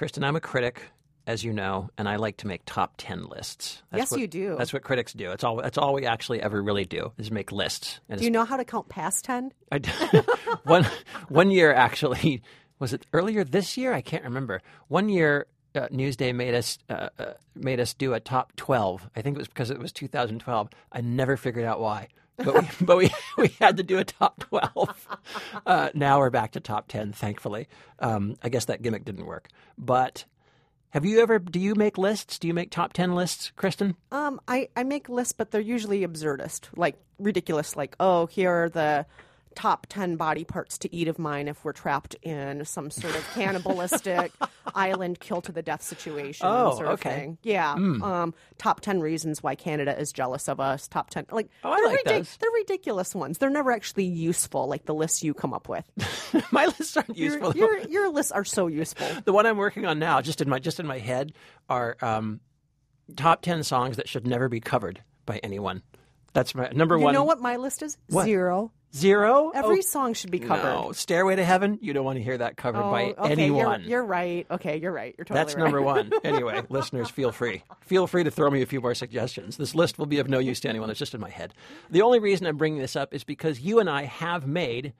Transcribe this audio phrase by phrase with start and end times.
[0.00, 0.80] Kristen, I'm a critic,
[1.26, 3.82] as you know, and I like to make top ten lists.
[3.90, 4.56] That's Yes, what- you do.
[4.56, 5.30] That's what critics do.
[5.32, 5.56] It's all.
[5.56, 8.00] That's all we actually ever really do is make lists.
[8.08, 9.52] And Do you know how to count past 10?
[9.70, 9.76] I
[10.64, 10.86] one
[11.28, 12.42] one year actually
[12.78, 13.92] was it earlier this year?
[13.92, 14.62] I can't remember.
[14.88, 15.44] One year,
[15.74, 19.06] uh, Newsday made us uh, uh, made us do a top twelve.
[19.14, 20.70] I think it was because it was 2012.
[20.92, 22.08] I never figured out why,
[22.44, 25.08] but we but we, we had to do a top twelve.
[25.66, 27.12] Uh, now we're back to top ten.
[27.12, 27.68] Thankfully,
[27.98, 29.48] um, I guess that gimmick didn't work.
[29.78, 30.24] But
[30.90, 31.38] have you ever?
[31.38, 32.38] Do you make lists?
[32.38, 33.96] Do you make top ten lists, Kristen?
[34.10, 38.68] Um, I, I make lists, but they're usually absurdist, like ridiculous, like, oh, here are
[38.68, 39.06] the
[39.56, 43.28] top 10 body parts to eat of mine if we're trapped in some sort of
[43.34, 44.32] cannibalistic
[44.74, 47.10] island kill to the death situation Oh, sort of okay.
[47.16, 47.38] thing.
[47.42, 47.72] Yeah.
[47.72, 50.86] Um, top 10 reasons why Canada is jealous of us.
[50.88, 51.26] Top 10.
[51.32, 52.36] Like, Oh, I they're, like those.
[52.36, 53.38] they're ridiculous ones.
[53.38, 55.84] They're never actually useful, like the lists you come up with.
[56.52, 57.56] My lists aren't Your, useful.
[57.56, 59.06] your, your lists are so useful.
[59.24, 61.32] the one I'm working on now, just in my just in my head,
[61.68, 62.40] are um,
[63.16, 65.82] top ten songs that should never be covered by anyone.
[66.32, 67.14] That's my number You one.
[67.14, 67.98] You know what my list is?
[68.08, 68.24] What?
[68.24, 68.70] Zero.
[68.94, 69.52] Zero.
[69.54, 70.64] Every Oh, song should be covered.
[70.64, 71.78] No, Stairway to Heaven.
[71.80, 73.82] You don't want to hear that covered by Oh, okay, anyone.
[73.82, 74.46] You're, you're right.
[74.50, 75.14] Okay, you're right.
[75.16, 75.62] You're totally That's right.
[75.62, 76.10] number one.
[76.24, 77.62] Anyway, listeners, feel free.
[77.82, 79.56] Feel free to throw me a few more suggestions.
[79.56, 80.90] This list will be of no use to anyone.
[80.90, 81.54] It's just in my head.
[81.90, 84.92] The only reason I'm bringing this up is because you and I have made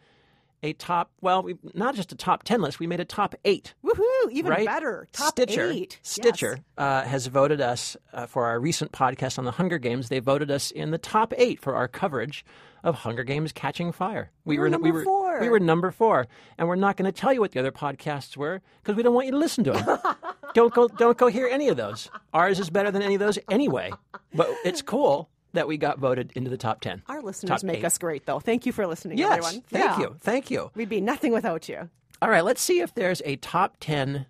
[0.63, 3.75] a top, well, we, not just a top 10 list, we made a top eight.
[3.85, 4.31] Woohoo!
[4.31, 4.67] Even right?
[4.67, 5.09] better.
[5.13, 5.99] Top Stitcher, eight.
[6.03, 6.65] Stitcher Yes.
[6.79, 10.11] uh, has voted us uh, for our recent podcast on the Hunger Games.
[10.11, 12.45] They voted us in the top eight for our coverage
[12.83, 14.31] of Hunger Games Catching Fire.
[14.45, 15.41] We were we number were four.
[15.41, 16.27] we were number four,
[16.59, 19.15] and we're not going to tell you what the other podcasts were because we don't
[19.15, 19.99] want you to listen to them.
[20.55, 22.11] don't go don't go hear any of those.
[22.33, 23.93] Ours is better than any of those anyway.
[24.35, 27.03] But it's cool that we got voted into the top ten.
[27.09, 27.85] Our listeners Top make eight.
[27.85, 28.39] us great, though.
[28.41, 29.63] Thank you for listening, Yes, everyone.
[29.69, 29.99] thank Yeah.
[29.99, 30.71] you, thank you.
[30.75, 31.91] We'd be nothing without you.
[32.23, 34.27] All right, let's see if there's a top 10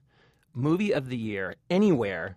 [0.55, 2.37] movie of the year anywhere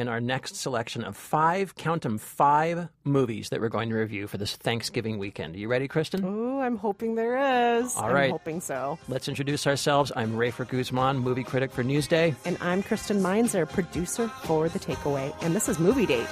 [0.00, 4.26] in our next selection of five, count them, five movies that we're going to review
[4.26, 5.54] for this Thanksgiving weekend.
[5.54, 6.24] Are you ready, Kristen?
[6.24, 7.94] Oh, I'm hoping there is.
[7.96, 8.24] All right.
[8.24, 8.98] I'm hoping so.
[9.08, 10.10] Let's introduce ourselves.
[10.16, 12.34] I'm Rafer Guzman, movie critic for Newsday.
[12.44, 15.34] And I'm Kristen Meinzer, producer for The Takeaway.
[15.42, 16.28] And this is Movie Date.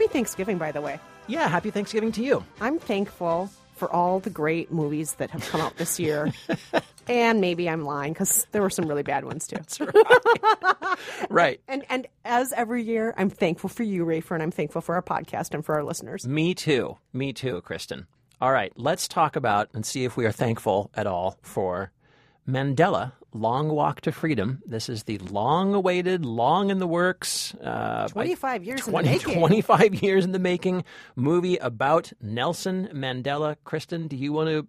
[0.00, 0.98] Happy Thanksgiving, by the way.
[1.26, 2.42] Yeah, happy Thanksgiving to you.
[2.58, 6.32] I'm thankful for all the great movies that have come out this year.
[7.06, 9.58] and maybe I'm lying because there were some really bad ones too.
[11.28, 11.60] Right.
[11.68, 15.02] And and as every year, I'm thankful for you, Rafer, and I'm thankful for our
[15.02, 16.26] podcast and for our listeners.
[16.26, 16.96] Me too.
[17.12, 18.06] Me too, Kristen.
[18.40, 21.92] All right, let's talk about and see if we are thankful at all for
[22.48, 24.62] Mandela Long Walk to Freedom.
[24.66, 29.34] This is the long awaited, long in the works, uh, 25 years in the making.
[29.34, 30.84] 25 years in the making
[31.16, 33.56] movie about Nelson Mandela.
[33.64, 34.62] Kristen, do you want to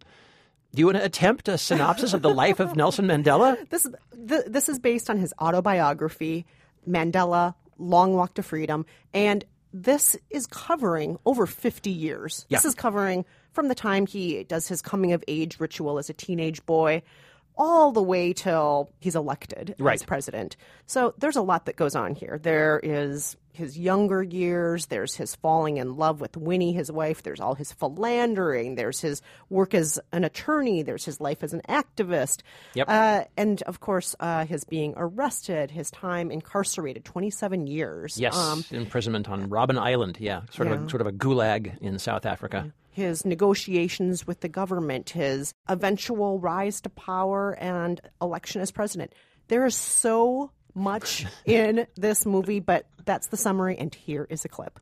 [0.74, 3.58] do you want to attempt a synopsis of the life of Nelson Mandela?
[3.70, 6.46] This is this is based on his autobiography,
[6.88, 12.46] Mandela: Long Walk to Freedom, and this is covering over 50 years.
[12.50, 16.14] This is covering from the time he does his coming of age ritual as a
[16.14, 17.02] teenage boy
[17.62, 20.58] all the way till he's elected as president.
[20.88, 22.40] So there's a lot that goes on here.
[22.42, 27.40] There is his younger years, there's his falling in love with Winnie, his wife, there's
[27.40, 32.42] all his philandering, there's his work as an attorney, there's his life as an activist.
[32.74, 32.88] Yep.
[32.90, 38.18] Uh, and of course, uh, his being arrested, his time incarcerated, 27 years.
[38.20, 40.18] Yes, Um, imprisonment on Robben Island.
[40.20, 42.74] Yeah, sort of a sort of a gulag in South Africa.
[42.92, 49.14] His negotiations with the government, his eventual rise to power and election as president.
[49.48, 54.50] There is so much in this movie, but that's the summary, and here is a
[54.50, 54.78] clip.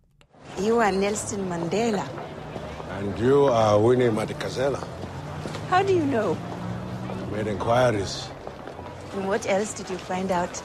[0.60, 2.08] You are Nelson Mandela.
[2.98, 4.86] And you are Winnie Madikizela.
[5.70, 6.36] How do you know?
[7.30, 8.28] I Made inquiries
[9.14, 10.62] And what else did you find out?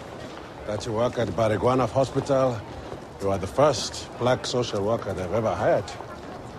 [0.66, 2.58] that you work at Baragwanath Hospital.
[3.20, 5.84] You are the first black social worker they've ever hired.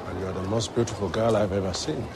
[0.08, 2.08] And you're the most beautiful girl I've ever seen.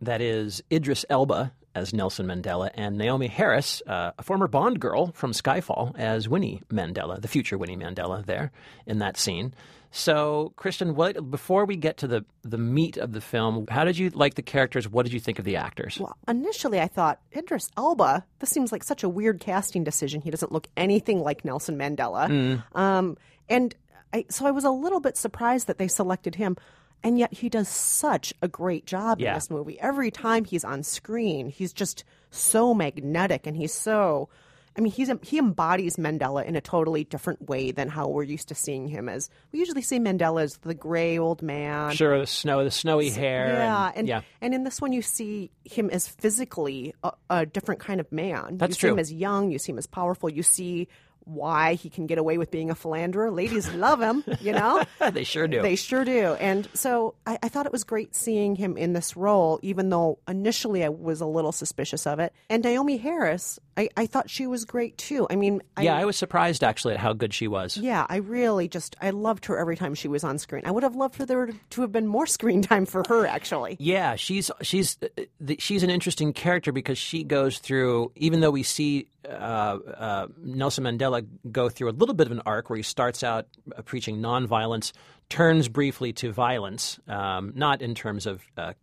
[0.00, 5.12] That is Idris Elba as Nelson Mandela and Naomie Harris, uh, a former Bond girl
[5.12, 8.50] from Skyfall, as Winnie Mandela, the future Winnie Mandela, there
[8.86, 9.54] in that scene.
[9.92, 13.98] So, Kristen, what, before we get to the, the meat of the film, how did
[13.98, 14.88] you like the characters?
[14.88, 15.98] What did you think of the actors?
[15.98, 20.20] Well, initially I thought, Idris Elba, this seems like such a weird casting decision.
[20.20, 22.62] He doesn't look anything like Nelson Mandela.
[22.74, 23.16] Um,
[23.48, 23.74] and
[24.12, 26.56] I, so I was a little bit surprised that they selected him.
[27.02, 29.30] And yet he does such a great job Yeah.
[29.30, 29.80] in this movie.
[29.80, 34.28] Every time he's on screen, he's just so magnetic and he's so
[34.76, 38.48] I mean, he's he embodies Mandela in a totally different way than how we're used
[38.48, 39.28] to seeing him as.
[39.52, 41.92] We usually see Mandela as the gray old man.
[41.94, 43.48] Sure, the snow, the snowy hair.
[43.48, 44.20] Yeah, and, and yeah.
[44.40, 48.58] and in this one you see him as physically a, a different kind of man.
[48.58, 48.92] That's you see true.
[48.92, 49.50] him as young.
[49.50, 50.30] You see him as powerful.
[50.30, 50.86] You see
[51.34, 53.30] why he can get away with being a philanderer.
[53.30, 54.24] Ladies love him.
[54.40, 54.82] You know.
[55.12, 55.62] they sure do.
[55.62, 56.34] They sure do.
[56.34, 60.18] And so I, I thought it was great seeing him in this role, even though
[60.28, 62.32] initially I was a little suspicious of it.
[62.48, 65.26] And Naomie Harris, I, I thought she was great too.
[65.30, 67.78] I mean, I, yeah, I was surprised actually at how good she was.
[67.78, 70.62] yeah, I really just I loved her every time she was on screen.
[70.66, 73.76] I would have loved for there to have been more screen time for her actually.
[73.80, 78.12] Yeah, she's she's uh, she's an interesting character because she goes through.
[78.16, 82.42] Even though we see uh, uh, Nelson Mandela go through a little bit of an
[82.44, 83.46] arc where he starts out
[83.86, 84.92] preaching nonviolence,
[85.30, 88.74] turns briefly to violence, um, not in terms of uh,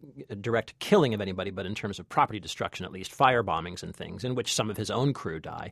[0.42, 3.96] direct killing of anybody, but in terms of property destruction, at least fire bombings and
[3.96, 5.72] things, in which some of his own crew die.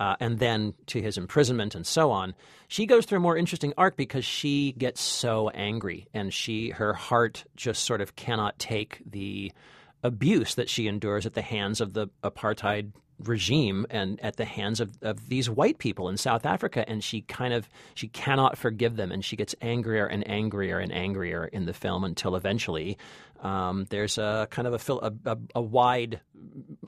[0.00, 2.32] Uh, and then to his imprisonment and so on.
[2.68, 6.92] She goes through a more interesting arc because she gets so angry and she her
[6.92, 9.50] heart just sort of cannot take the
[10.04, 12.92] abuse that she endures at the hands of the apartheid
[13.24, 17.22] regime and at the hands of, of these white people in South Africa and she
[17.22, 21.66] kind of she cannot forgive them and she gets angrier and angrier and angrier in
[21.66, 22.96] the film until eventually
[23.42, 26.20] um, there's a kind of a, a, a wide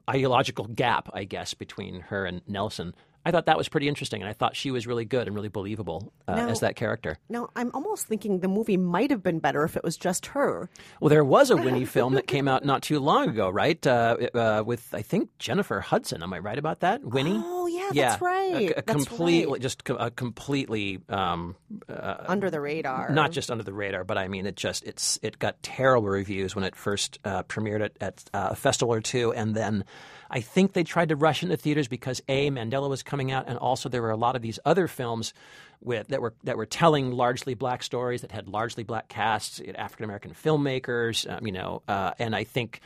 [0.09, 2.95] ideological gap I guess between her and Nelson.
[3.25, 5.49] I thought that was pretty interesting, and I thought she was really good and really
[5.49, 7.19] believable uh, Now- as that character.
[7.29, 10.69] Now, I'm almost thinking the movie might have been better if it was just her.
[11.01, 13.85] Well, there was a Winnie film that came out not too long ago, right?
[13.87, 16.23] Uh, uh, with I think Jennifer Hudson.
[16.23, 17.05] Am I right about that?
[17.05, 17.41] Winnie.
[17.45, 18.71] Oh, yeah, yeah, that's right.
[18.71, 19.61] A, a That's completely, right.
[19.61, 21.57] just a completely, um,
[21.89, 23.11] Under the radar.
[23.11, 26.55] not just under the radar, but I mean, it just it's it got terrible reviews
[26.55, 29.85] when it first uh, premiered at, at uh, a festival or two, and then
[30.31, 33.59] I think they tried to rush into theaters because a Mandela was coming out, and
[33.59, 35.35] also there were a lot of these other films
[35.83, 40.05] with that were that were telling largely black stories that had largely black casts, African
[40.05, 42.81] American filmmakers, um, you know, uh, and I think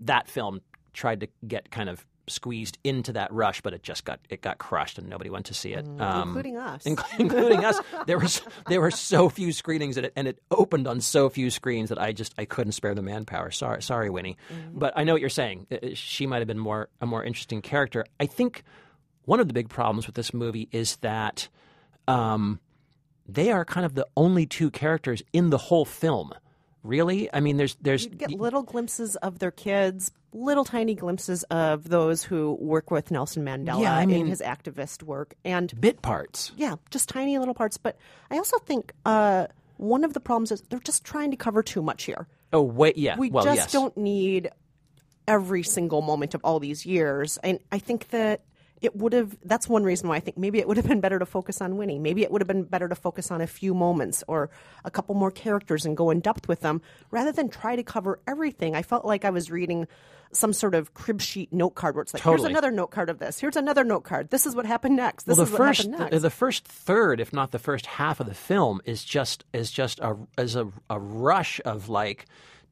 [0.00, 0.60] that film
[0.92, 4.58] tried to get kind of squeezed into that rush, but it just got it got
[4.58, 6.84] crushed, and nobody went to see it, um, including us.
[6.84, 7.80] inc- including us.
[8.06, 11.88] There was there were so few screenings it, and it opened on so few screens
[11.88, 13.50] that I just I couldn't spare the manpower.
[13.50, 14.36] Sorry, sorry, Winnie,
[14.72, 15.66] but I know what you're saying.
[15.94, 18.04] She might have been more a more interesting character.
[18.20, 18.62] I think
[19.28, 21.48] one of the big problems with this movie is that
[22.08, 22.58] um,
[23.28, 26.32] they are kind of the only two characters in the whole film.
[26.82, 31.42] Really, I mean, there's there's You get little glimpses of their kids, little tiny glimpses
[31.50, 35.34] of those who work with Nelson Mandela Yeah, I mean- in his activist work.
[35.44, 36.52] And bit parts.
[36.56, 37.76] yeah, just tiny little parts.
[37.76, 37.98] But
[38.30, 41.82] I also think uh, one of the problems is they're just trying to cover too
[41.82, 42.28] much here.
[42.54, 43.18] Oh wait, yeah.
[43.18, 43.72] We well, just yes.
[43.72, 44.50] don't need
[45.26, 47.36] every single moment of all these years.
[47.42, 48.40] And I think that
[48.80, 51.18] it would have, that's one reason why I think maybe it would have been better
[51.18, 51.98] to focus on Winnie.
[51.98, 54.50] Maybe it would have been better to focus on a few moments or
[54.84, 56.80] a couple more characters and go in depth with them
[57.10, 58.74] rather than try to cover everything.
[58.74, 59.86] I felt like I was reading
[60.32, 62.42] some sort of crib sheet note card where it's like, Totally.
[62.42, 65.24] here's another note card of this, here's another note card, this is what happened next,
[65.24, 66.22] this well, is the what first happened the, next.
[66.22, 69.98] the first third, if not the first half of the film, is just is just
[70.00, 72.26] a is a, a rush of like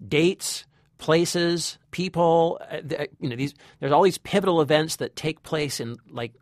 [0.07, 0.67] dates,
[0.99, 2.61] places, people.
[2.71, 6.33] uh, the- You know, these there's all these pivotal events that take place in like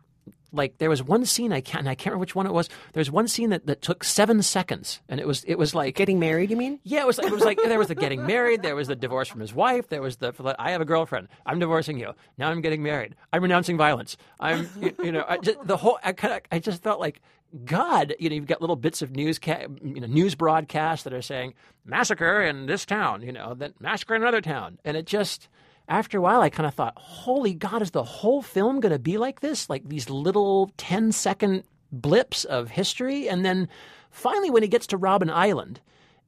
[0.51, 2.69] like there was one scene I can't and I can't remember which one it was.
[2.93, 6.17] There's one scene that, that took seven seconds, and it was it was like Getting
[6.19, 6.79] married, you mean?
[6.83, 7.17] yeah, it was.
[7.17, 8.61] Like, it was like there was the getting married.
[8.61, 9.89] There was the divorce from his wife.
[9.89, 11.27] There was the I have a girlfriend.
[11.45, 12.13] I'm divorcing you.
[12.37, 13.15] Now I'm getting married.
[13.33, 14.15] I'm renouncing violence.
[14.39, 15.99] I'm you, you know I just, the whole.
[16.03, 17.21] I kind of I just felt like
[17.63, 18.15] God.
[18.19, 21.21] You know you've got little bits of news ca- you know news broadcasts that are
[21.21, 21.53] saying
[21.85, 23.21] massacre in this town.
[23.21, 25.47] You know then massacre in another town, and it just.
[25.87, 28.97] After a while, I kind of thought, "Holy God, is the whole film going to
[28.97, 29.69] be like this?
[29.69, 31.61] Like these little 10 second
[31.91, 33.69] blips of history?" And then
[34.09, 35.79] finally, when he gets to Robben Island,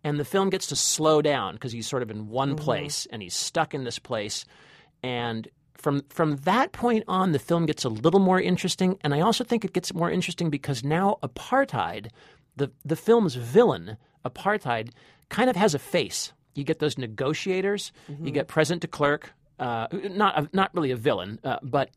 [0.03, 2.63] and the film gets to slow down because he's sort of in one mm-hmm.
[2.63, 4.45] place and he's stuck in this place
[5.03, 5.47] and
[5.77, 9.43] from from that point on the film gets a little more interesting and i also
[9.43, 12.09] think it gets more interesting because now apartheid
[12.55, 14.89] the the film's villain apartheid
[15.29, 17.91] kind of has a face you get those negotiators
[18.21, 21.89] you get president de klerk uh, not a, not really a villain uh, but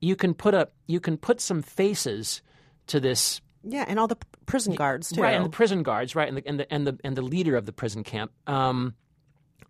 [0.00, 2.42] you can put a you can put some faces
[2.86, 4.16] to this Yeah, and all the
[4.46, 5.20] prison guards, too.
[5.20, 7.56] Right, and the prison guards, right, and the and the and the, and the leader
[7.56, 8.30] of the prison camp.
[8.46, 8.94] Um,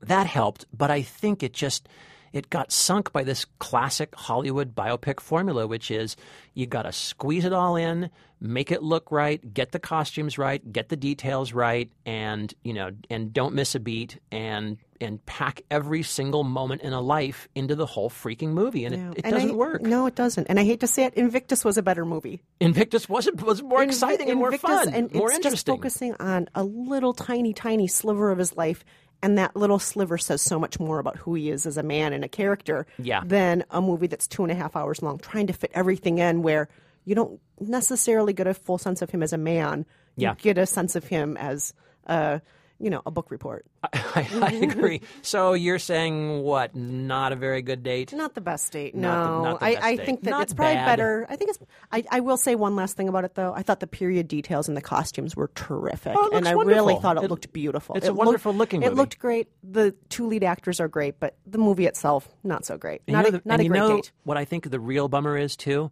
[0.03, 1.89] that helped, but I think it just
[2.33, 6.17] it got sunk by this classic Hollywood biopic formula, which is
[6.55, 10.73] you got to squeeze it all in, make it look right, get the costumes right,
[10.73, 15.63] get the details right, and you know, and don't miss a beat, and and pack
[15.71, 19.11] every single moment in a life into the whole freaking movie, and Yeah.
[19.13, 19.83] it, it And doesn't I- work.
[19.83, 20.49] No, it doesn't.
[20.49, 22.43] And I hate to say it, Invictus was a better movie.
[22.59, 25.51] Invictus wasn't was more Invi- exciting and more fun, and more it's interesting.
[25.53, 28.85] Just focusing on a little tiny, tiny sliver of his life,
[29.23, 32.13] and that little sliver says so much more about who he is as a man
[32.13, 33.23] and a character Yeah.
[33.25, 36.43] than a movie that's two and a half hours long, trying to fit everything in
[36.43, 36.69] where
[37.05, 39.87] you don't necessarily get a full sense of him as a man.
[40.17, 40.35] You Yeah.
[40.37, 41.73] get a sense of him as
[42.07, 42.41] a,
[42.81, 43.67] you know, a book report.
[43.93, 45.01] I, I agree.
[45.23, 46.75] So you're saying what?
[46.77, 48.13] Not a very good date.
[48.13, 48.95] Not the best date.
[48.95, 50.07] Not the- No, not the I, I date.
[50.07, 50.87] think that Not it's probably bad.
[50.87, 51.27] better.
[51.29, 51.59] I think it's.
[51.91, 53.53] I, I will say one last thing about it though.
[53.55, 57.17] I thought the period details and the costumes were terrific, Oh, and I really thought
[57.17, 57.97] it, It- looked beautiful.
[57.97, 59.49] it's It a wonderful looking It looked great.
[59.63, 63.03] The two lead actors are great, but the movie itself not so great.
[63.07, 64.13] And Not you know a, the- not a you great know date.
[64.25, 65.91] What I think the real bummer is too.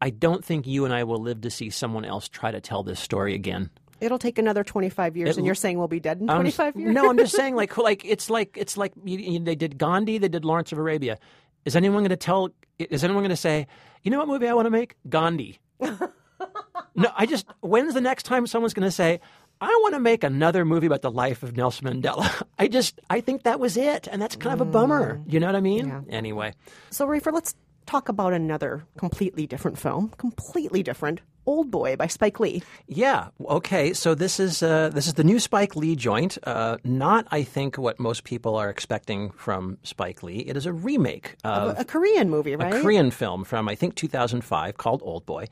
[0.00, 2.84] I don't think you and I will live to see someone else try to tell
[2.84, 3.70] this story again.
[4.00, 6.36] It'll take another twenty five years, It- and you're saying we'll be dead in I'm
[6.36, 6.92] twenty s- five years?
[6.94, 10.18] No, I'm just saying, like, like it's like it's like you, you- they did Gandhi,
[10.18, 11.18] they did Lawrence of Arabia.
[11.64, 12.50] Is anyone going to tell?
[12.78, 13.66] Is anyone going to say,
[14.02, 14.94] you know what movie I want to make?
[15.08, 15.58] Gandhi.
[15.80, 17.46] no, I just.
[17.60, 19.20] When's the next time someone's going to say?
[19.60, 22.42] I want to make another movie about the life of Nelson Mandela.
[22.60, 25.16] I just, I think that was it, and that's kind of a bummer.
[25.16, 25.32] Mm.
[25.32, 26.04] You know what I mean?
[26.10, 26.54] Anyway,
[26.90, 27.56] So, Rafer, let's
[27.88, 31.20] talk about another completely different film, completely different.
[31.46, 32.62] Old Boy by Spike Lee.
[32.86, 33.28] Yeah.
[33.40, 33.94] Okay.
[33.94, 36.36] So this is uh, this is the new Spike Lee joint.
[36.44, 40.40] Uh, not, I think, what most people are expecting from Spike Lee.
[40.40, 42.74] It is a remake of a Korean movie, right?
[42.74, 45.46] a Korean film from I think 2005 called Old Boy,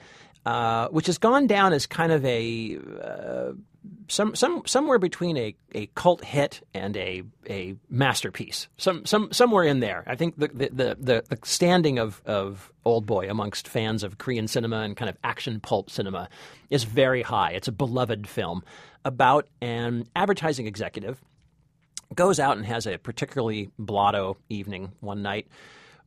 [0.45, 3.53] uh, which has gone down as kind of a uh,
[4.09, 8.69] some some somewhere between a, a cult hit and a a masterpiece.
[8.77, 10.05] Some some somewhere in there.
[10.07, 14.49] I think the the the, the, standing of of Old Boy amongst fans of Korean
[14.49, 16.29] cinema and kind of action pulp cinema
[16.71, 17.51] is very high.
[17.53, 18.63] It's a beloved film
[19.05, 21.21] about an advertising executive
[22.15, 25.49] goes out and has a particularly blotto evening one night,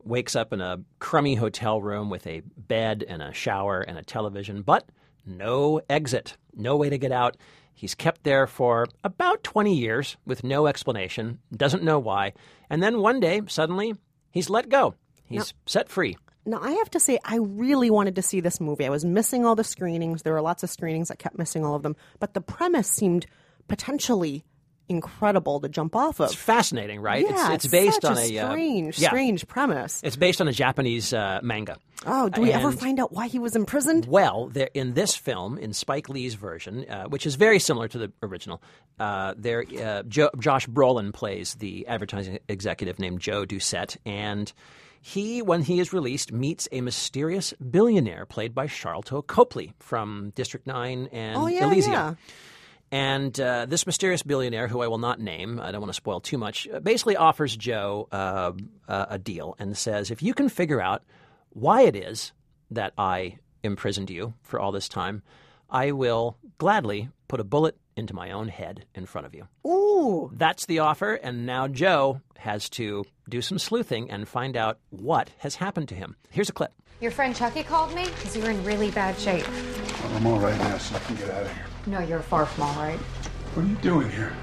[0.04, 4.04] wakes up in a crummy hotel room with a bed and a shower and a
[4.04, 4.86] television, but
[5.26, 7.38] no exit, no way to get out.
[7.80, 12.34] He's kept there for about 20 years with no explanation, doesn't know why.
[12.70, 13.96] And then one day, suddenly,
[14.32, 14.96] he's let go.
[15.24, 16.18] He's set free.
[16.46, 18.86] Now, I have to say, I really wanted to see this movie.
[18.86, 20.24] I was missing all the screenings.
[20.24, 21.10] There were lots of screenings.
[21.10, 21.96] I kept missing all of them.
[22.20, 23.28] But the premise seemed
[23.70, 24.44] potentially
[24.90, 26.32] incredible to jump off of.
[26.32, 27.26] It's fascinating, right?
[27.30, 30.02] Yeah, it's, it's based on a a, uh, strange, yeah, strange premise.
[30.04, 31.78] It's based on a Japanese uh, manga.
[32.06, 34.06] Oh, do we ever find out why he was imprisoned?
[34.06, 37.98] Well, there, in this film, in Spike Lee's version, uh, which is very similar to
[37.98, 38.62] the original,
[39.00, 44.52] uh, there uh, jo- Josh Brolin plays the advertising executive named Joe Doucette, and
[45.02, 50.66] he, when he is released, meets a mysterious billionaire played by Sharlto Copley from District
[50.68, 51.94] Nine and Oh, yeah, Elysium.
[51.94, 52.14] yeah.
[52.92, 56.20] And uh, this mysterious billionaire, who I will not name, I don't want to spoil
[56.22, 58.52] too much, uh, basically offers Joe uh,
[58.88, 61.04] uh, a deal and says, if you can figure out
[61.50, 62.32] why it is
[62.72, 65.22] that I imprisoned you for all this time,
[65.70, 69.48] I will gladly put a bullet into my own head in front of you.
[69.68, 74.80] Ooh, That's the offer, and now Joe has to do some sleuthing and find out
[74.90, 76.16] what has happened to him.
[76.30, 76.72] Here's a clip.
[77.02, 79.48] Your friend Chucky called me because you were in really bad shape.
[79.48, 81.66] Well, I'm all right now, so I can get out of here.
[81.86, 83.00] No, you're far from all right.
[83.00, 84.34] What are you doing here?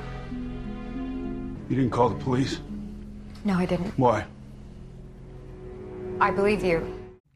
[1.69, 2.61] You didn't call the police?
[3.45, 3.97] No, I didn't.
[3.99, 4.25] Why?
[6.21, 6.93] I believe you.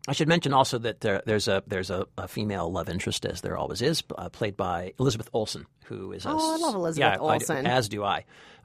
[0.08, 3.42] I should mention also that there, there's a there's a, a female love interest, as
[3.42, 6.74] there always is, uh, played by Elizabeth Olsen, who is a Oh, I s- love
[6.74, 7.66] Elizabeth yeah, I Olsen.
[7.66, 8.24] as do I.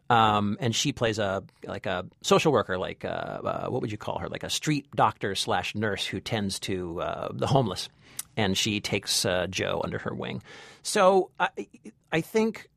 [0.10, 3.98] Um, and she plays a like a social worker, like uh, uh, what would you
[3.98, 4.30] call her?
[4.30, 7.90] Like a street doctor slash nurse who tends to uh, the homeless,
[8.38, 10.42] and she takes uh, Joe under her wing.
[10.82, 11.50] So I,
[12.12, 12.70] I think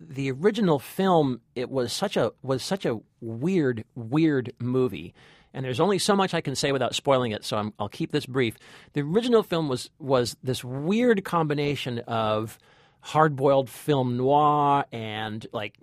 [0.00, 5.14] the original film it was such a was such a weird weird movie
[5.54, 8.12] and there's only so much I can say without spoiling it so I'm, I'll keep
[8.12, 8.56] this brief
[8.92, 12.58] the original film was was this weird combination of
[13.00, 15.78] hard-boiled film noir and like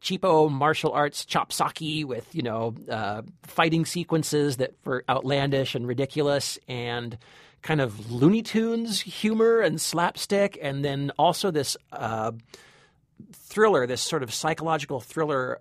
[0.00, 6.58] cheapo martial arts chopsocky with you know uh, fighting sequences that were outlandish and ridiculous
[6.66, 7.18] and
[7.62, 12.32] kind of Looney Tunes humor and slapstick and then also this uh,
[13.32, 15.60] thriller, this sort of psychological thriller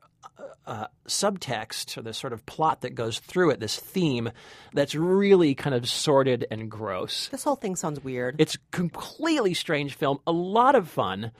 [0.65, 4.29] uh, subtext, or this sort of plot that goes through it, this theme
[4.73, 7.27] that's really kind of sordid and gross.
[7.29, 8.35] this whole thing sounds weird.
[8.39, 11.31] It's a completely strange film, a lot of fun.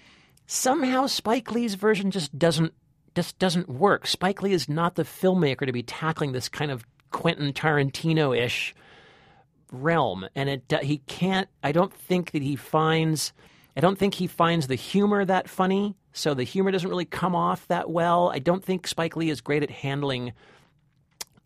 [0.47, 2.73] Somehow Spike Lee's version just doesn't
[3.15, 4.07] just doesn't work.
[4.07, 8.73] Spike Lee is not the filmmaker to be tackling this kind of Quentin Tarantino ish
[9.71, 11.47] realm, and it uh, he can't.
[11.63, 13.33] I don't think that he finds.
[13.77, 15.95] I don't think he finds the humor that funny.
[16.11, 18.29] So the humor doesn't really come off that well.
[18.29, 20.33] I don't think Spike Lee is great at handling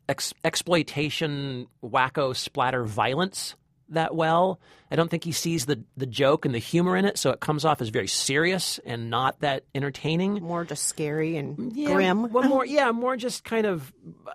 [0.08, 3.56] ex- exploitation, wacko, splatter violence
[3.90, 4.60] that well.
[4.92, 7.40] I don't think he sees the the joke and the humor in it, so it
[7.40, 10.36] comes off as very serious and not that entertaining.
[10.44, 12.32] More just scary and Yeah, grim.
[12.32, 13.92] Well, more yeah, more just kind of
[14.28, 14.32] uh,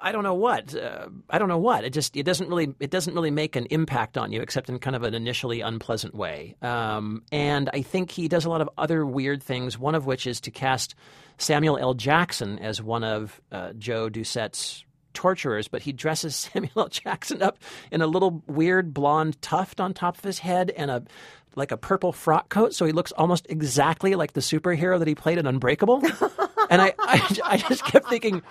[0.00, 1.84] I don't know what uh, I don't know what.
[1.84, 4.78] It just it doesn't really it doesn't really make an impact on you except in
[4.78, 6.56] kind of an initially unpleasant way.
[6.62, 9.76] Um, and I think he does a lot of other weird things.
[9.78, 10.94] One of which is to cast
[11.38, 11.94] Samuel L.
[11.94, 14.84] Jackson as one of uh, Joe Doucette's
[15.16, 16.88] torturers, but he dresses Samuel L.
[16.88, 17.58] Jackson up
[17.90, 21.02] in a little weird blonde tuft on top of his head and a
[21.56, 25.14] like a purple frock coat, so he looks almost exactly like the superhero that he
[25.14, 26.02] played in Unbreakable.
[26.70, 28.42] and I, I, I just kept thinking,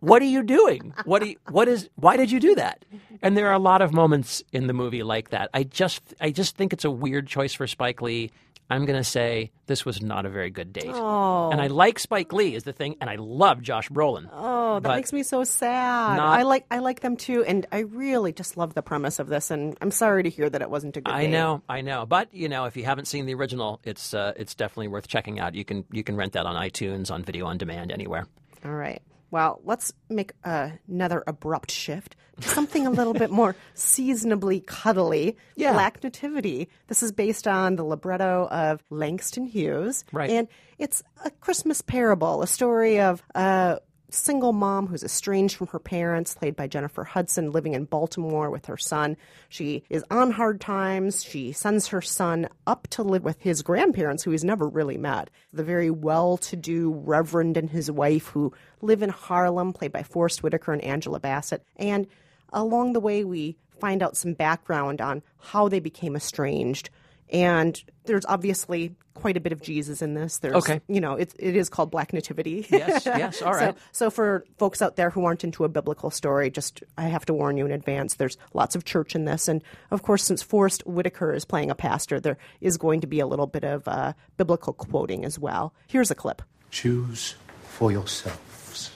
[0.00, 0.92] what are you doing?
[1.04, 2.84] What you, what is why did you do that?
[3.22, 5.50] And there are a lot of moments in the movie like that.
[5.54, 8.32] I just I just think it's a weird choice for Spike Lee.
[8.70, 10.90] I'm going to say this was not a very good date.
[10.92, 11.50] Oh.
[11.50, 14.28] And I like Spike Lee is the thing, and I love Josh Brolin.
[14.32, 16.18] Oh, that makes me so sad.
[16.18, 19.50] I like I like them too, and I really just love the premise of this.
[19.50, 21.12] And I'm sorry to hear that it wasn't a good.
[21.12, 21.30] I date.
[21.30, 24.54] know, I know, but you know, if you haven't seen the original, it's uh, it's
[24.54, 25.54] definitely worth checking out.
[25.54, 28.26] You can you can rent that on iTunes, on video on demand, anywhere.
[28.64, 29.02] All right.
[29.30, 35.36] Well, let's make uh, another abrupt shift to something a little bit more seasonably cuddly.
[35.56, 35.72] Yeah.
[35.72, 36.68] Black Nativity.
[36.86, 40.04] This is based on the libretto of Langston Hughes.
[40.12, 40.30] Right.
[40.30, 45.78] And it's a Christmas parable, a story of a single mom who's estranged from her
[45.78, 49.16] parents, played by Jennifer Hudson, living in Baltimore with her son.
[49.48, 51.22] She is on hard times.
[51.22, 55.30] She sends her son up to live with his grandparents, who he's never really met.
[55.52, 60.02] The very well to do Reverend and his wife, who live in Harlem, played by
[60.02, 61.62] Forest Whitaker and Angela Bassett.
[61.76, 62.06] And
[62.52, 66.90] along the way, we find out some background on how they became estranged.
[67.32, 70.38] And there's obviously quite a bit of Jesus in this.
[70.38, 70.80] There's, Okay.
[70.88, 72.66] you know, it, it is called Black Nativity.
[72.70, 73.74] Yes, yes, all right.
[73.92, 77.26] So, so for folks out there who aren't into a biblical story, just I have
[77.26, 78.14] to warn you in advance.
[78.14, 81.74] There's lots of church in this, and of course, since Forest Whitaker is playing a
[81.74, 85.74] pastor, there is going to be a little bit of uh, biblical quoting as well.
[85.88, 86.40] Here's a clip.
[86.70, 88.92] Choose for yourselves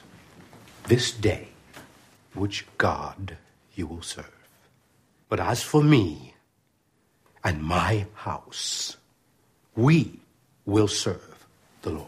[0.86, 1.48] this day
[2.34, 3.36] which God
[3.74, 4.30] you will serve.
[5.28, 6.34] But as for me
[7.44, 8.96] and my house,
[9.76, 10.20] we
[10.64, 11.46] will serve
[11.82, 12.06] the Lord.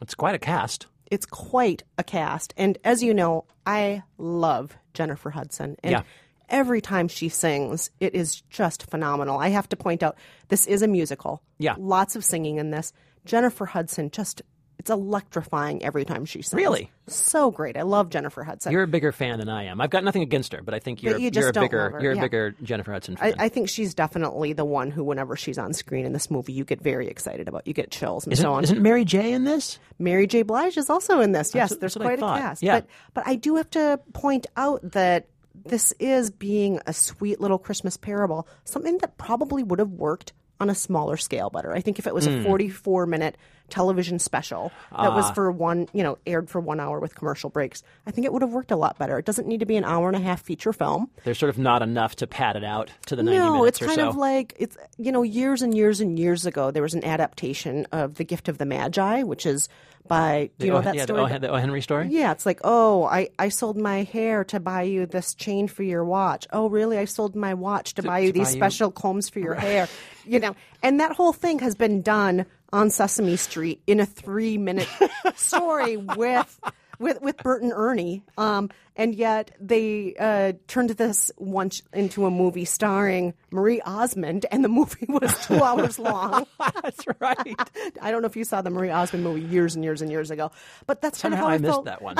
[0.00, 0.86] It's quite a cast.
[1.10, 6.02] It's quite a cast, and as you know, I love Jennifer Hudson, and Yeah.
[6.50, 9.38] every time she sings, it is just phenomenal.
[9.38, 10.16] I have to point out
[10.48, 11.42] this is a musical.
[11.58, 11.74] Yeah.
[11.78, 12.92] lots of singing in this.
[13.24, 14.42] Jennifer Hudson just.
[14.88, 16.54] It's electrifying every time she sings.
[16.54, 16.90] Really?
[17.08, 17.76] So great.
[17.76, 18.72] I love Jennifer Hudson.
[18.72, 19.82] You're a bigger fan than I am.
[19.82, 22.18] I've got nothing against her, but I think you're you are a bigger you're yeah.
[22.18, 23.34] a bigger Jennifer Hudson I, fan.
[23.38, 26.64] I think she's definitely the one who, whenever she's on screen in this movie, you
[26.64, 27.66] get very excited about.
[27.66, 28.64] You get chills and isn't, so on.
[28.64, 29.78] isn't Mary J in this?
[29.98, 30.42] Mary J.
[30.42, 31.54] Blige is also in this.
[31.54, 32.62] Yes, what- there's that's quite a cast.
[32.62, 32.80] Yeah.
[32.80, 35.28] But but I do have to point out that
[35.66, 40.70] this is being a sweet little Christmas parable, something that probably would have worked on
[40.70, 41.72] a smaller scale better.
[41.72, 42.38] I think if it was Hmm.
[42.40, 43.36] a 44 minute
[43.70, 45.14] television special that Ah.
[45.14, 48.32] was for one, you know, aired for one hour with commercial breaks, I think it
[48.32, 49.18] would have worked a lot better.
[49.18, 51.10] It doesn't need to be an hour and a half feature film.
[51.24, 53.82] There's sort of not enough to pad it out to the 90 No, minutes it's
[53.82, 54.08] or kind so.
[54.08, 57.86] of like it's you know years and years and years ago there was an adaptation
[57.92, 59.68] of The Gift of the Magi, which is
[60.08, 61.28] by do you know O- that yeah, story?
[61.28, 61.56] The, o, the O.
[61.56, 62.08] Henry story?
[62.10, 65.82] Yeah, it's like, oh, I, I sold my hair to buy you this chain for
[65.82, 66.46] your watch.
[66.52, 66.98] Oh, really?
[66.98, 69.54] I sold my watch to, buy you to these buy you- special combs for your
[69.54, 69.88] hair.
[70.26, 74.58] You know, and that whole thing has been done on Sesame Street in a three
[74.58, 74.88] minute
[75.36, 76.60] story with.
[76.98, 82.30] With with Bert and Ernie, um, and yet they uh, turned this once into a
[82.30, 86.44] movie starring Marie Osmond, and the movie was two hours long.
[86.82, 87.54] That's right.
[88.02, 90.32] I don't know if you saw the Marie Osmond movie years and years and years
[90.32, 90.50] ago,
[90.86, 91.84] but that's kind of how I, I missed felt.
[91.84, 92.16] that one.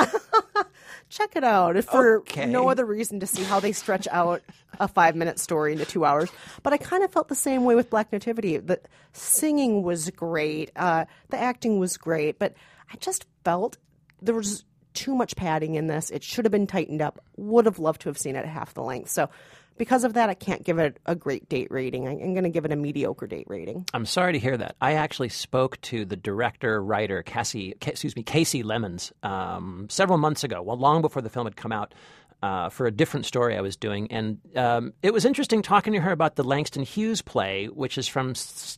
[1.09, 2.45] Check it out for Okay.
[2.45, 4.41] no other reason to see how they stretch out
[4.79, 6.29] a five minute story into two hours.
[6.63, 8.57] But I kind of felt the same way with Black Nativity.
[8.57, 8.79] The
[9.13, 12.53] singing was great, uh, the acting was great, but
[12.91, 13.77] I just felt
[14.21, 14.63] there was
[14.93, 16.09] too much padding in this.
[16.09, 17.23] It should have been tightened up.
[17.37, 19.09] Would have loved to have seen it at half the length.
[19.09, 19.29] So.
[19.77, 22.05] Because of that, I can't give it a great date rating.
[22.05, 23.85] I'm going to give it a mediocre date rating.
[23.93, 24.75] I'm sorry to hear that.
[24.81, 30.43] I actually spoke to the director, writer, Cassie, excuse me, Kasi Lemmons, um, several months
[30.43, 31.93] ago, well, long before the film had come out.
[32.41, 35.99] Uh, for a different story I was doing, and um, it was interesting talking to
[35.99, 38.33] her about the Langston Hughes play, which is from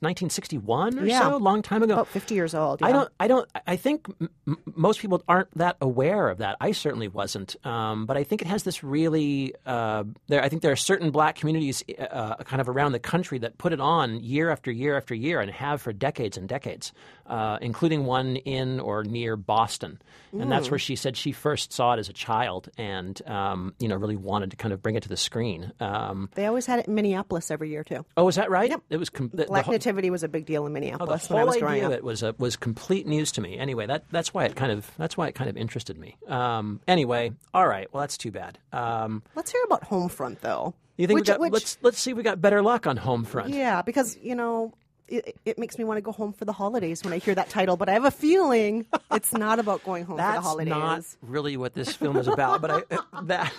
[0.05, 1.19] 1961 or Yeah.
[1.21, 1.93] so, a long time ago.
[1.93, 2.81] About 50 years old.
[2.83, 3.09] I don't.
[3.19, 3.49] I don't.
[3.67, 6.57] I think m- m- most people aren't that aware of that.
[6.59, 7.55] I certainly wasn't.
[7.65, 9.53] Um, but I think it has this really.
[9.65, 10.43] Uh, there.
[10.43, 13.73] I think there are certain black communities, uh, kind of around the country, that put
[13.73, 16.91] it on year after year after year, and have for decades and decades,
[17.31, 19.99] uh, including one in or near Boston.
[20.33, 20.71] And that's Mm.
[20.71, 24.15] where she said she first saw it as a child, and um, you know, really
[24.15, 25.73] wanted to kind of bring it to the screen.
[25.81, 28.05] Um, They always had it in Minneapolis every year, too.
[28.15, 28.69] oh, is that right?
[28.69, 28.81] Yep.
[28.91, 31.27] It was com- the, the Black Nativity was a big deal in Oh, the Minneapolis
[31.27, 31.97] whole when I was growing idea of up.
[31.97, 33.57] it was a, was complete news to me.
[33.57, 36.15] Anyway, that that's why it kind of that's why it kind of interested me.
[36.27, 37.87] Um, anyway, all right.
[37.93, 38.57] Well, that's too bad.
[38.71, 40.73] Um, Let's hear about Homefront, though.
[40.97, 42.95] you think which, we got, which, let's let's see if we got better luck on
[42.97, 43.49] home front.
[43.53, 44.73] Yeah, because, you know,
[45.11, 47.49] it, it makes me want to go home for the holidays when I hear that
[47.49, 50.73] title, but I have a feeling it's not about going home for the holidays.
[50.73, 52.61] That's not really what this film is about.
[52.61, 53.53] but I, uh, that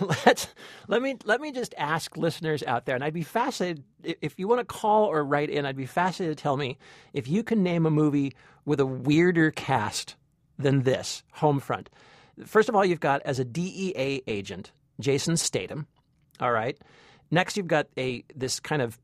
[0.00, 0.48] let's
[0.88, 4.48] let me let me just ask listeners out there, and I'd be fascinated if you
[4.48, 5.66] want to call or write in.
[5.66, 6.78] I'd be fascinated to tell me
[7.12, 10.16] if you can name a movie with a weirder cast
[10.58, 11.88] than this Homefront.
[12.46, 15.86] First of all, you've got as a DEA agent Jason Statham.
[16.40, 16.78] All right.
[17.30, 18.98] Next, you've got a this kind of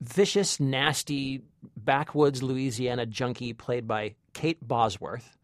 [0.00, 1.42] vicious, nasty
[1.76, 5.36] backwoods Louisiana junkie played by Kate Bosworth.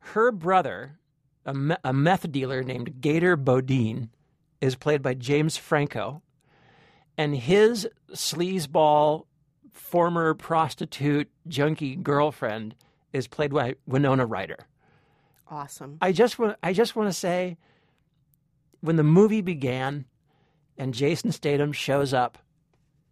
[0.00, 0.98] Her brother,
[1.44, 4.10] a, me- a meth dealer named Gator Bodine,
[4.60, 6.22] is played by James Franco.
[7.16, 9.24] And his sleazeball,
[9.72, 12.74] former prostitute, junkie girlfriend
[13.12, 14.58] is played by Winona Ryder.
[15.50, 15.98] Awesome.
[16.00, 17.56] I just want I just want to say
[18.80, 20.04] when the movie began
[20.76, 22.38] and Jason Statham shows up,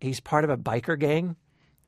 [0.01, 1.37] he's part of a biker gang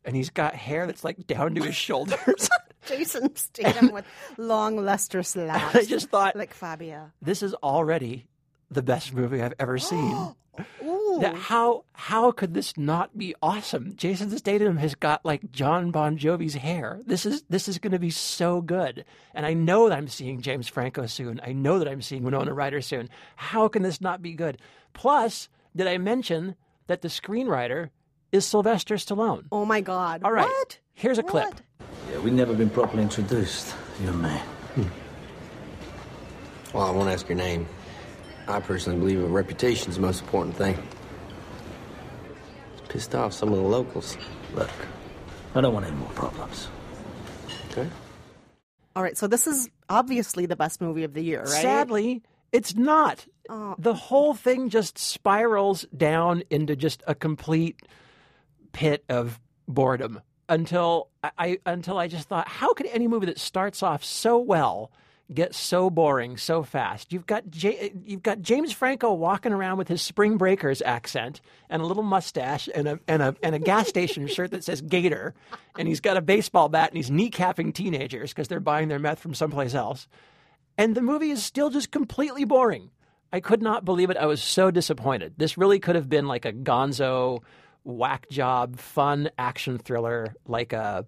[0.05, 2.49] and he's got hair that's like down to his shoulders.
[2.87, 4.07] Jason Statham with
[4.39, 5.75] long, lustrous laughs.
[5.75, 7.13] I just thought like Fabio.
[7.21, 8.27] this is already
[8.71, 10.35] the best movie I've ever seen.
[10.83, 11.19] Ooh.
[11.21, 13.95] That how how could this not be awesome?
[13.97, 17.01] Jason Statham has got like John Bon Jovi's hair.
[17.07, 19.05] This is this is going to be so good.
[19.35, 21.41] And I know that I'm seeing James Franco soon.
[21.45, 23.09] I know that I'm seeing Winona Ryder soon.
[23.37, 24.59] How can this not be good?
[24.95, 26.57] Plus, did I mention
[26.89, 27.91] that the screenwriter
[28.33, 29.45] is Sylvester Stallone?
[29.51, 30.23] Oh my God.
[30.23, 30.47] All right.
[30.47, 30.79] What?
[30.95, 31.55] Here's a clip.
[32.11, 34.29] Yeah, we've never been properly introduced, you and me.
[34.29, 34.83] Hmm.
[36.75, 37.67] Well, I won't ask your name.
[38.47, 40.77] I personally believe a reputation's the most important thing.
[42.73, 44.17] It's pissed off some of the locals.
[44.55, 44.71] Look,
[45.55, 46.69] I don't want any more problems.
[47.71, 47.89] Okay?
[48.97, 49.17] All right.
[49.17, 51.49] So this is obviously the best movie of the year, right?
[51.49, 53.27] Sadly, it's not.
[53.49, 53.75] Oh.
[53.79, 57.81] The whole thing just spirals down into just a complete
[58.79, 63.83] pit of boredom until I- until I just thought, how could any movie that starts
[63.83, 64.91] off so well
[65.35, 67.13] get so boring so fast?
[67.13, 71.83] You've got J- you've got James Franco walking around with his Spring Breakers accent and
[71.83, 75.35] a little mustache and a and a and a gas station shirt that says Gator,
[75.79, 79.19] and he's got a baseball bat and he's kneecapping teenagers because they're buying their meth
[79.19, 80.07] from someplace else
[80.79, 82.91] and the movie is still just completely boring.
[83.33, 84.17] I could not believe it.
[84.17, 85.35] I was so disappointed.
[85.37, 87.43] This really could have been like a gonzo,
[87.85, 91.07] whack job, fun action thriller, like a,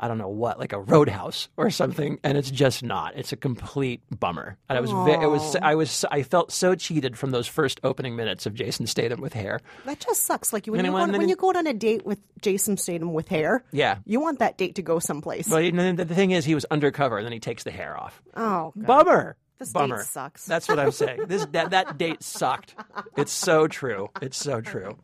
[0.00, 3.16] I don't know what, like a Roadhouse or something, and it's just not.
[3.16, 4.56] It's a complete bummer.
[4.68, 7.80] And I was, ve- it was, I was, I felt so cheated from those first
[7.82, 9.58] opening minutes of Jason Statham with hair.
[9.86, 10.52] That just sucks.
[10.52, 13.64] Like when, you when- when you go on a date with Jason Statham with hair,
[13.72, 13.98] Yeah.
[14.04, 15.48] you want that date to go someplace.
[15.48, 18.22] But the the thing is, he was undercover, and then he takes the hair off.
[18.36, 18.86] oh, God.
[18.86, 19.36] Bummer.
[19.58, 20.02] This date Bummer.
[20.04, 20.46] sucks.
[20.46, 21.24] That's what I'm saying.
[21.26, 22.74] This that that date sucked.
[23.16, 24.08] It's so true.
[24.22, 24.96] It's so true.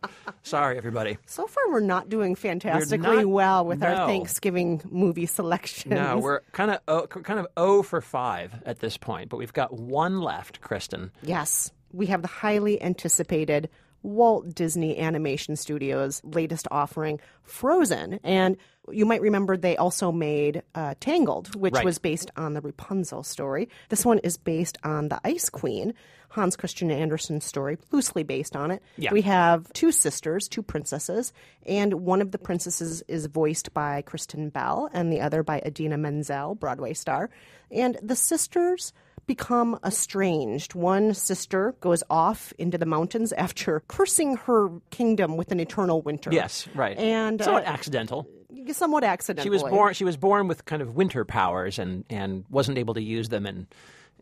[0.42, 1.18] Sorry, everybody.
[1.26, 3.88] so far, we're not doing fantastically not- well with no.
[3.88, 5.92] our Thanksgiving movie selections.
[5.92, 9.52] No, we're kind of oh, kind of oh for five at this point, but we've
[9.52, 11.10] got one left, Kristen.
[11.22, 13.68] Yes, we have the highly anticipated
[14.04, 18.20] Walt Disney Animation Studios' latest offering, Frozen.
[18.22, 18.56] And
[18.92, 21.84] you might remember they also made uh, Tangled, which Right.
[21.84, 23.68] was based on the Rapunzel story.
[23.88, 25.94] This one is based on the Ice Queen,
[26.28, 28.82] Hans Christian Andersen's story, loosely based on it.
[28.98, 29.12] Yeah.
[29.12, 31.32] We have two sisters, two princesses,
[31.64, 35.96] and one of the princesses is voiced by Kristen Bell, and the other by Idina
[35.96, 37.30] Menzel, Broadway star.
[37.70, 38.92] And the sisters
[39.26, 40.74] become estranged.
[40.74, 46.30] One sister goes off into the mountains after cursing her kingdom with an eternal winter.
[46.32, 46.96] Yes, right.
[46.98, 48.26] And uh, somewhat accidental.
[48.72, 49.44] somewhat accidentally.
[49.44, 49.94] She was born.
[49.94, 53.46] She was born with kind of winter powers, and and wasn't able to use them.
[53.46, 53.66] And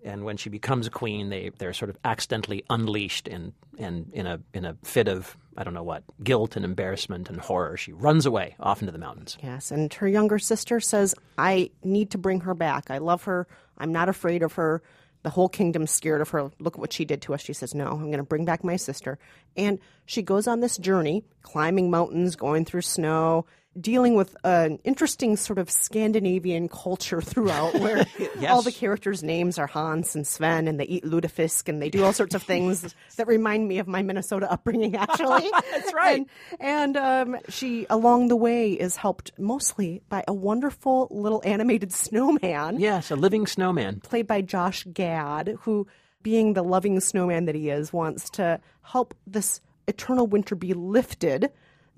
[0.05, 4.27] and when she becomes a queen, they they're sort of accidentally unleashed in and in
[4.27, 7.77] a in a fit of I don't know what guilt and embarrassment and horror.
[7.77, 9.37] She runs away off into the mountains.
[9.43, 12.91] Yes, and her younger sister says, I need to bring her back.
[12.91, 13.47] I love her.
[13.79, 14.83] I'm not afraid of her.
[15.23, 16.51] The whole kingdom's scared of her.
[16.59, 17.43] Look at what she did to us.
[17.43, 19.19] She says, No, I'm going to bring back my sister.
[19.57, 23.47] And she goes on this journey, climbing mountains, going through snow,
[23.81, 28.05] dealing with an interesting sort of Scandinavian culture throughout where
[28.39, 28.51] Yes.
[28.51, 32.05] all the characters' names are Hans and Sven, and they eat lutefisk and they do
[32.05, 35.51] all sorts of things that remind me of my Minnesota upbringing, actually.
[35.71, 36.27] That's right.
[36.61, 41.93] And, and um, she, along the way, is helped mostly by a wonderful little animated
[41.93, 44.01] snowman Yes, a living snowman.
[44.01, 45.87] played by Josh Gad, who,
[46.23, 51.51] being the loving snowman that he is, wants to help this eternal winter be lifted.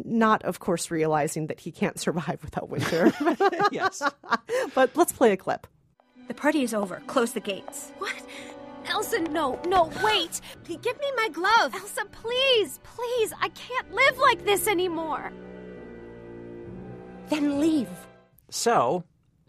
[0.02, 3.12] Not, of course, realizing that he can't survive without winter.
[3.72, 4.02] yes.
[4.74, 5.66] but let's play a clip.
[6.28, 7.02] The party is over.
[7.06, 7.92] Close the gates.
[7.98, 8.14] What?
[8.86, 10.40] Elsa, no, no, wait.
[10.66, 11.74] Give me my glove.
[11.74, 15.32] Elsa, please, please, I can't live like this anymore.
[17.28, 17.88] Then leave.
[18.50, 19.04] So,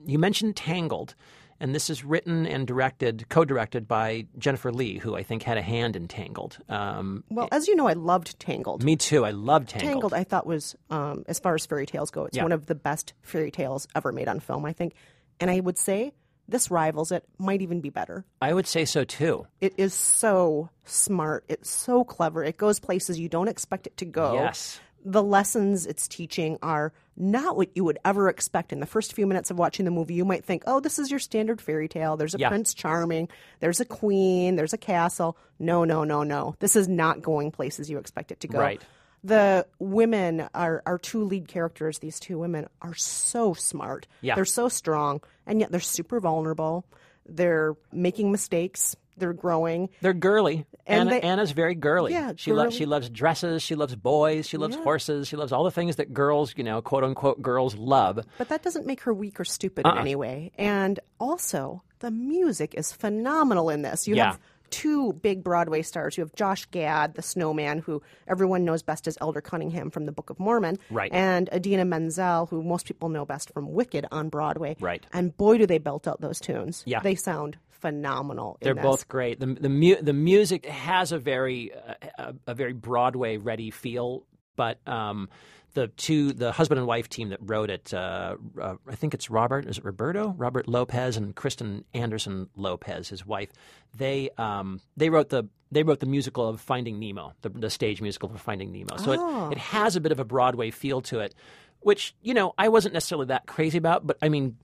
[0.05, 1.15] you mentioned Tangled,
[1.59, 5.61] and this is written and directed, co-directed by Jennifer Lee, who I think had a
[5.61, 6.57] hand in Tangled.
[6.69, 8.83] Um, Well, as you know, I loved Tangled.
[8.83, 9.25] me too.
[9.25, 9.91] I loved Tangled.
[9.91, 12.43] Tangled, I thought was, um, as far as fairy tales go, it's Yeah.
[12.43, 14.95] one of the best fairy tales ever made on film, I think.
[15.39, 16.13] And I would say
[16.47, 18.23] this rivals it, might even be better.
[18.41, 19.47] I would say so too.
[19.61, 21.43] It is so smart.
[21.49, 22.43] It's so clever.
[22.43, 24.33] It goes places you don't expect it to go.
[24.35, 24.79] Yes.
[25.03, 28.73] The lessons it's teaching are not what you would ever expect.
[28.73, 31.10] In the first few minutes of watching the movie, you might think, oh, this is
[31.10, 32.17] your standard fairy tale.
[32.17, 32.49] There's a Yeah.
[32.49, 35.38] Prince Charming, there's a queen, there's a castle.
[35.60, 36.56] No, no, no, no.
[36.60, 38.60] This is not going places you expect it to go.
[38.60, 38.82] Right.
[39.23, 44.08] The women, are our two lead characters, these two women, are so smart.
[44.21, 44.36] Yeah.
[44.36, 46.86] They're so strong, and yet they're super vulnerable.
[47.25, 48.95] They're making mistakes.
[49.17, 49.89] They're growing.
[50.01, 50.65] They're girly.
[50.88, 52.12] And Anna, they- Anna's very girly.
[52.13, 53.63] Yeah, she loves she loves dresses.
[53.63, 54.47] She loves boys.
[54.47, 54.84] She loves Yeah.
[54.84, 55.28] horses.
[55.28, 58.19] She loves all the things that girls, you know, quote unquote, girls love.
[58.38, 59.93] But that doesn't make her weak or stupid Uh-uh.
[59.93, 60.51] in any way.
[60.58, 64.08] And also, the music is phenomenal in this.
[64.08, 64.25] You Yeah.
[64.32, 64.39] have
[64.71, 66.17] two big Broadway stars.
[66.17, 70.12] You have Josh Gad, the snowman, who everyone knows best as Elder Cunningham from the
[70.12, 70.78] Book of Mormon.
[70.89, 71.12] Right.
[71.13, 74.75] And Idina Menzel, who most people know best from Wicked on Broadway.
[74.80, 75.06] Right.
[75.13, 76.84] And boy, do they belt out those tunes.
[76.86, 76.99] Yeah.
[76.99, 77.58] They sound
[77.89, 78.58] phenomenal.
[78.62, 79.39] in They're both great.
[79.39, 84.26] The the mu- the music has a very uh, a, a very Broadway ready feel,
[84.56, 85.30] but um,
[85.74, 89.30] the two the husband and wife team that wrote it, uh, uh, I think it's
[89.30, 93.52] Robert, is it Roberto, Robert Lopez and Kristen Anderson Lopez, his wife.
[93.95, 98.02] They um, they wrote the they wrote the musical of Finding Nemo, the, the stage
[98.02, 98.98] musical for Finding Nemo.
[98.98, 99.50] So Oh.
[99.50, 101.36] it, it has a bit of a Broadway feel to it,
[101.82, 104.56] which you know I wasn't necessarily that crazy about, but I mean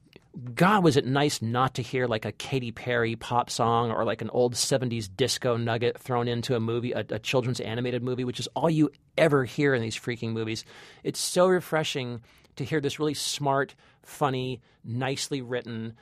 [0.54, 4.22] God, was it nice not to hear like a Katy Perry pop song or like
[4.22, 8.40] an old 70s disco nugget thrown into a movie, a, a children's animated movie, which
[8.40, 10.64] is all you ever hear in these freaking movies.
[11.04, 12.22] It's so refreshing
[12.56, 15.96] to hear this really smart, funny, nicely written,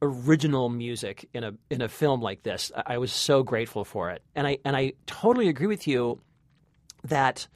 [0.00, 2.70] original music in a in a film like this.
[2.76, 4.22] I, I was so grateful for it.
[4.36, 6.20] And I and I totally agree with you
[7.02, 7.48] that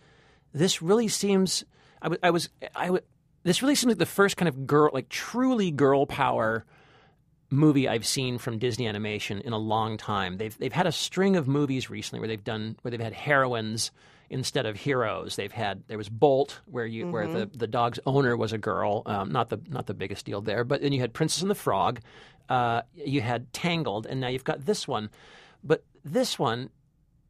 [0.53, 1.65] this really seems
[2.03, 3.05] I wa- I was I w-
[3.49, 6.65] this really seems like the first kind of girl like truly girl power
[7.51, 10.37] movie I've seen from Disney Animation in a long time.
[10.37, 13.91] They've they've had a string of movies recently where they've done where they've had heroines
[14.31, 15.37] instead of heroes.
[15.37, 19.03] They've had there was Bolt where you where the, the dog's owner was a girl.
[19.07, 21.55] Um, not the not the biggest deal there, but then you had Princess and the
[21.55, 22.01] Frog.
[22.51, 25.09] Uh, you had Tangled, and now you've got this one.
[25.65, 26.71] But this one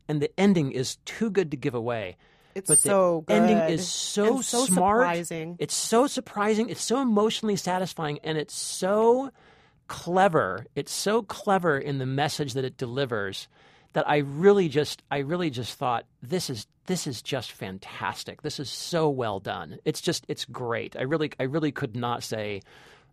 [0.08, 2.16] and the ending is too good to give away.
[2.58, 5.00] It's but the so ending is so, and so smart.
[5.00, 5.56] surprising.
[5.58, 6.68] It's so surprising.
[6.68, 9.30] It's so emotionally satisfying, and it's so
[9.86, 10.66] clever.
[10.74, 13.48] It's so clever in the message that it delivers
[13.94, 18.42] that I really just, I really just thought this is this is just fantastic.
[18.42, 19.78] This is so well done.
[19.84, 20.96] It's just, it's great.
[20.96, 22.62] I really, I really could not say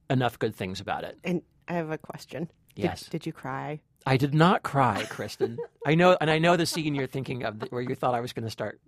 [0.09, 1.17] enough good things about it.
[1.25, 2.45] And I have a question.
[2.75, 3.03] Did- Yes.
[3.07, 3.79] Did, you cry?
[4.07, 5.57] I did not cry, Kristen.
[5.85, 8.33] I know, and I know the scene you're thinking of where you thought I was
[8.33, 8.79] going to start.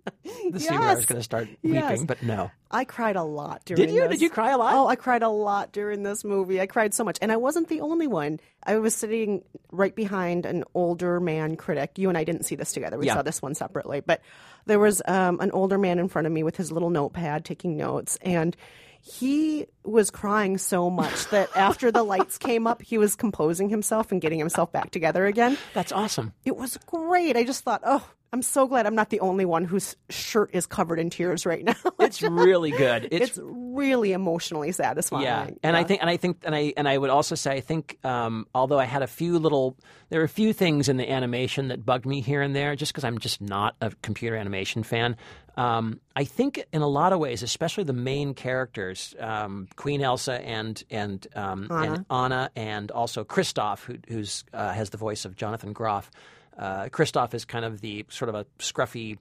[0.50, 1.90] The scene where I was going to start Yes.
[1.90, 2.50] weeping, but no.
[2.70, 4.02] I cried a lot during Did you?
[4.02, 4.10] this.
[4.12, 4.74] Did you cry a lot?
[4.74, 6.60] Oh, I cried a lot during this movie.
[6.60, 7.18] I cried so much.
[7.20, 8.38] And I wasn't the only one.
[8.62, 11.98] I was sitting right behind an older man critic.
[11.98, 12.96] You and I didn't see this together.
[12.98, 13.14] We Yeah.
[13.14, 14.00] saw this one separately.
[14.00, 14.20] But
[14.66, 17.76] there was um, an older man in front of me with his little notepad taking
[17.76, 18.18] notes.
[18.22, 18.56] And
[19.00, 24.12] he was crying so much that after the lights came up, he was composing himself
[24.12, 25.56] and getting himself back together again.
[25.74, 26.32] That's awesome.
[26.44, 27.36] It was great.
[27.36, 30.66] I just thought, oh, I'm so glad I'm not the only one whose shirt is
[30.66, 31.74] covered in tears right now.
[32.00, 33.08] It's really good.
[33.10, 35.24] It's, it's really emotionally satisfying.
[35.24, 37.60] yeah, and I think, and I think, and I, and I would also say, I
[37.60, 39.76] think, um, although I had a few little,
[40.08, 42.92] there were a few things in the animation that bugged me here and there, just
[42.92, 45.16] because I'm just not a computer animation fan.
[45.58, 50.40] Um, I think in a lot of ways, especially the main characters, um, Queen Elsa
[50.40, 51.94] and and um, Anna.
[51.94, 56.12] and Anna, and also Kristoff, who who's uh, has the voice of Jonathan Groff.
[56.56, 59.18] Uh, Kristoff is kind of the sort of a scruffy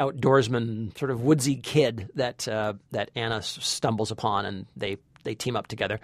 [0.00, 5.54] outdoorsman, sort of woodsy kid that uh, that Anna stumbles upon, and they they team
[5.54, 6.00] up together.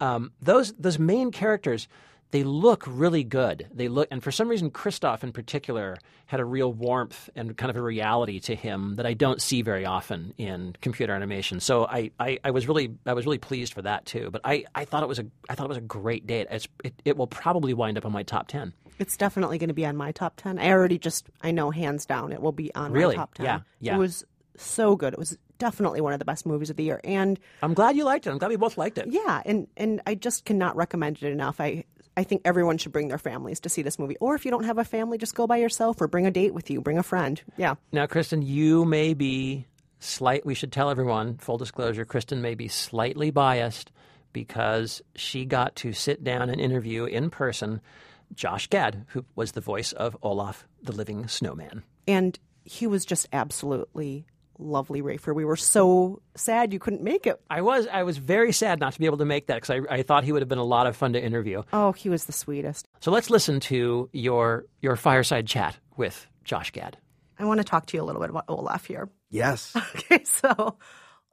[0.00, 1.88] Um, those those main characters,
[2.32, 3.66] they look really good.
[3.72, 7.70] They look, and for some reason, Kristoff in particular had a real warmth and kind
[7.70, 11.58] of a reality to him that I don't see very often in computer animation.
[11.60, 14.30] So I, I, I was really I was really pleased for that too.
[14.30, 16.46] But I, I thought it was a I thought it was a great date.
[16.50, 18.72] It's, it it will probably wind up on my top ten.
[19.00, 20.58] It's definitely going to be on my top 10.
[20.58, 23.16] I already just, I know hands down it will be on Really?
[23.16, 23.46] my top 10.
[23.46, 23.94] Yeah, yeah.
[23.94, 24.26] It was
[24.58, 25.14] so good.
[25.14, 27.00] It was definitely one of the best movies of the year.
[27.02, 28.30] And I'm glad you liked it.
[28.30, 29.06] I'm glad we both liked it.
[29.08, 31.62] yeah, and, and I just cannot recommend it enough.
[31.62, 31.84] I,
[32.20, 34.18] I think everyone should bring their families to see this movie.
[34.20, 36.52] Or if you don't have a family, just go by yourself or bring a date
[36.52, 37.40] with you, bring a friend.
[37.56, 37.76] Yeah.
[37.92, 39.66] Now, Kristen, you may be
[40.00, 40.44] slight.
[40.44, 43.90] We should tell everyone, full disclosure, Kristen may be slightly biased
[44.34, 47.80] because she got to sit down and interview in person
[48.34, 51.84] Josh Gad, who was the voice of Olaf the Living Snowman.
[52.06, 54.26] And he was just absolutely
[54.60, 55.34] lovely, Rafer.
[55.34, 57.40] We were so sad you couldn't make it.
[57.50, 59.94] I was I was very sad not to be able to make that because I,
[59.94, 61.62] I thought he would have been a lot of fun to interview.
[61.72, 62.88] Oh, he was the sweetest.
[63.00, 66.98] So let's listen to your your fireside chat with Josh Gad.
[67.38, 69.08] I want to talk to you a little bit about Olaf here.
[69.30, 69.74] Yes.
[69.96, 70.76] Okay, so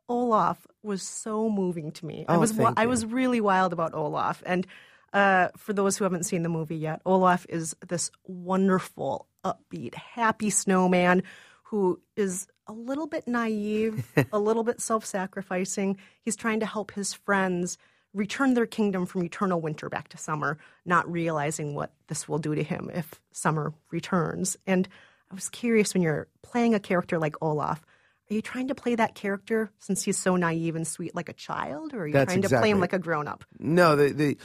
[0.09, 2.25] Olaf was so moving to me.
[2.29, 4.65] I Oh, was wi- thank I was really wild about Olaf, and
[5.13, 10.49] uh, for those who haven't seen the movie yet, Olaf is this wonderful, upbeat, happy
[10.49, 11.23] snowman
[11.63, 15.97] who is a little bit naive, a little bit self-sacrificing.
[16.21, 17.77] He's trying to help his friends
[18.13, 22.55] return their kingdom from eternal winter back to summer, not realizing what this will do
[22.55, 24.57] to him if summer returns.
[24.65, 24.87] And
[25.31, 27.83] I was curious when you're playing a character like Olaf,
[28.29, 31.33] are you trying to play that character since he's so naive and sweet like a
[31.33, 33.45] child, or are you That's trying to play him like a grown up?
[33.57, 34.37] No, the the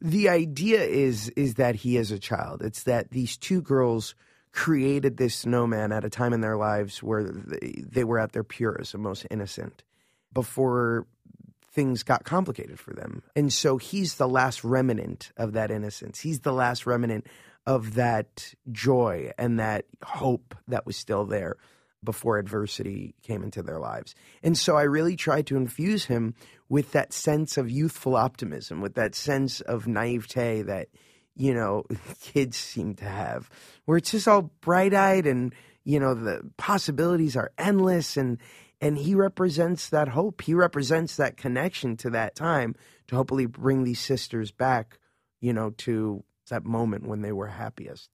[0.00, 2.62] the idea is is that he is a child.
[2.62, 4.16] It's that these two girls
[4.52, 8.44] created this snowman at a time in their lives where they, they were at their
[8.44, 9.82] purest and most innocent
[10.32, 11.06] before
[11.70, 13.22] things got complicated for them.
[13.36, 16.20] And so he's the last remnant of that innocence.
[16.20, 17.26] He's the last remnant
[17.66, 21.56] of that joy and that hope that was still there
[22.02, 24.14] before adversity came into their lives.
[24.42, 26.34] And so I really tried to infuse him
[26.68, 30.88] with that sense of youthful optimism, with that sense of naivete that,
[31.38, 31.84] you know,
[32.20, 33.48] kids seem to have,
[33.86, 38.38] where it's just all bright eyed and, you know, the possibilities are endless and
[38.80, 40.42] and he represents that hope.
[40.42, 42.76] He represents that connection to that time
[43.08, 44.98] to hopefully bring these sisters back,
[45.40, 48.08] you know, to that moment when they were happiest.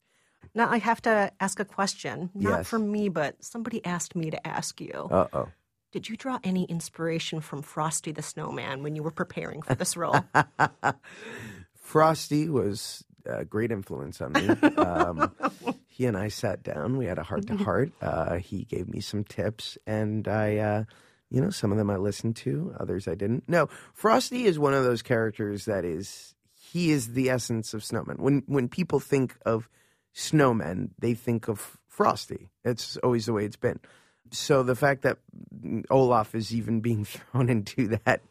[0.55, 2.69] Now I have to ask a question, not Yes.
[2.69, 5.09] from me, but somebody asked me to ask you.
[5.11, 5.49] Uh oh.
[5.93, 9.97] Did you draw any inspiration from Frosty the Snowman when you were preparing for this
[9.97, 10.25] role?
[11.75, 14.49] Frosty was a great influence on me.
[14.79, 15.33] Um,
[15.89, 16.97] he and I sat down.
[16.97, 17.93] We had a heart to heart.
[18.03, 20.85] Uh, He gave me some tips, and I, uh,
[21.31, 23.45] you know, some of them I listened to, others I didn't.
[23.49, 28.19] No, Frosty is one of those characters that is he is the essence of snowmen.
[28.19, 29.69] When when people think of
[30.15, 32.51] snowmen, they think of Frosty.
[32.65, 33.79] It's always the way it's been.
[34.31, 35.19] So the fact that
[35.91, 38.23] Olaf is even being thrown into that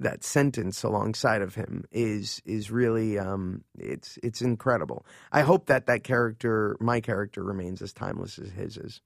[0.00, 5.06] that sentence alongside of him is is really um, it's it's incredible.
[5.30, 9.00] I hope that that character, my character, remains as timeless as his is.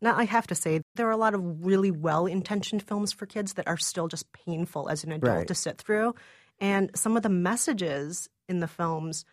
[0.00, 3.26] Now, I have to say, there are a lot of really well intentioned films for
[3.26, 5.48] kids that are still just painful as an adult Right.
[5.48, 6.14] to sit through.
[6.60, 9.24] And some of the messages in the films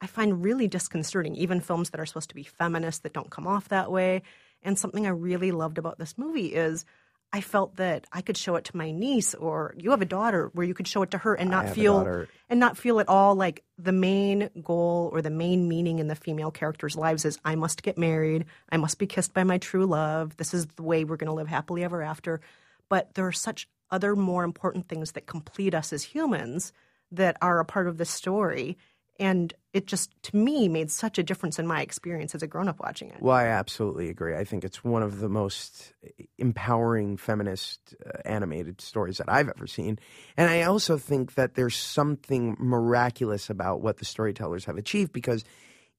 [0.00, 3.46] I find really disconcerting, even films that are supposed to be feminist that don't come
[3.46, 4.22] off that way.
[4.62, 6.84] And something I really loved about this movie is
[7.32, 10.50] I felt that I could show it to my niece, or you have a daughter
[10.52, 13.36] where you could show it to her and not feel and not feel at all
[13.36, 17.54] like the main goal or the main meaning in the female characters' lives is I
[17.54, 20.36] must get married, I must be kissed by my true love.
[20.38, 22.40] This is the way we're going to live happily ever after.
[22.88, 26.72] But there are such other more important things that complete us as humans
[27.12, 28.76] that are a part of the story.
[29.20, 32.68] And it just, to me, made such a difference in my experience as a grown
[32.68, 33.20] up watching it.
[33.20, 34.34] Well, I absolutely agree.
[34.34, 35.92] I think it's one of the most
[36.38, 39.98] empowering feminist uh, animated stories that I've ever seen.
[40.38, 45.44] And I also think that there's something miraculous about what the storytellers have achieved because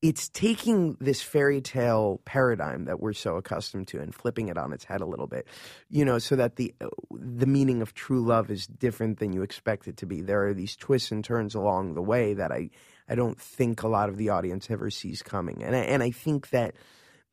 [0.01, 4.73] it's taking this fairy tale paradigm that we're so accustomed to and flipping it on
[4.73, 5.47] its head a little bit,
[5.89, 6.73] you know, so that the
[7.11, 10.21] the meaning of true love is different than you expect it to be.
[10.21, 12.71] There are these twists and turns along the way that I
[13.11, 16.11] I don't think a lot of the audience ever sees coming, and I, and I
[16.11, 16.75] think that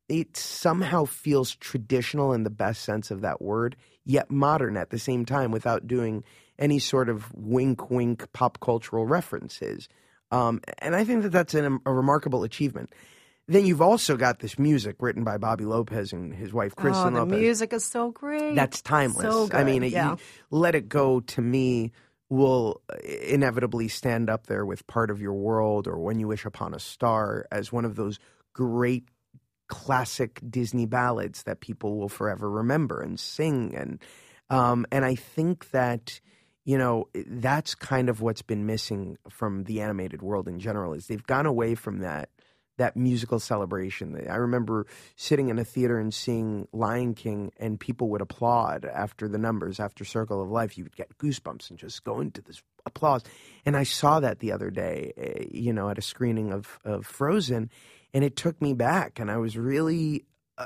[0.09, 4.98] it somehow feels traditional in the best sense of that word, yet modern at the
[4.98, 6.25] same time without doing
[6.59, 9.88] any sort of wink wink pop cultural references.
[10.31, 12.90] Um, and I think that that's an, a remarkable achievement.
[13.46, 17.15] Then you've also got this music written by Bobby Lopez and his wife oh, Kristen
[17.15, 17.40] the Lopez.
[17.40, 18.55] music is so great.
[18.55, 19.23] That's timeless.
[19.23, 20.13] So I mean, it, yeah.
[20.13, 20.19] you,
[20.50, 21.92] Let It Go to me
[22.31, 26.74] will inevitably stand up there with Part of Your World or When You Wish Upon
[26.74, 28.18] a Star as one of those
[28.52, 29.08] great
[29.68, 33.98] classic Disney ballads that people will forever remember and sing and
[34.50, 36.20] um, and I think that
[36.64, 41.06] you know that's kind of what's been missing from the animated world in general is
[41.06, 42.31] they've gone away from that
[42.79, 44.26] that musical celebration.
[44.29, 49.29] I remember sitting in a theater and seeing Lion King, and people would applaud after
[49.29, 50.79] the numbers, after Circle of Life.
[50.79, 53.22] You would get goosebumps and just go into this applause.
[53.66, 57.04] And I saw that the other day, eh, you know, at a screening of, of
[57.04, 57.70] Frozen,
[58.14, 59.18] and it took me back.
[59.18, 60.24] And I was really,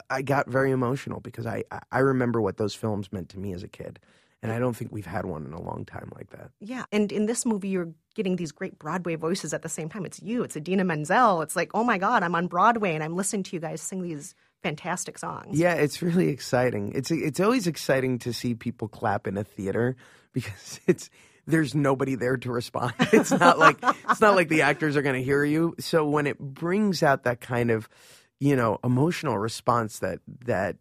[0.09, 3.63] I got very emotional because I, I remember what those films meant to me as
[3.63, 3.99] a kid.
[4.43, 6.51] And I don't think we've had one in a long time like that.
[6.61, 10.05] Yeah, and in this movie, you're getting these great Broadway voices at the same time.
[10.05, 11.43] It's you, it's Idina Menzel.
[11.43, 14.03] It's like, oh my God, I'm on Broadway and I'm listening to you guys sing
[14.03, 15.59] these fantastic songs.
[15.59, 16.93] Yeah, it's really exciting.
[16.95, 19.97] It's it's always exciting to see people clap in a theater
[20.33, 21.11] because it's
[21.47, 22.95] there's nobody there to respond.
[23.13, 23.79] It's not like
[24.11, 25.75] it's not like the actors are going to hear you.
[25.79, 27.89] So when it brings out that kind of,
[28.41, 30.77] you know, emotional response that that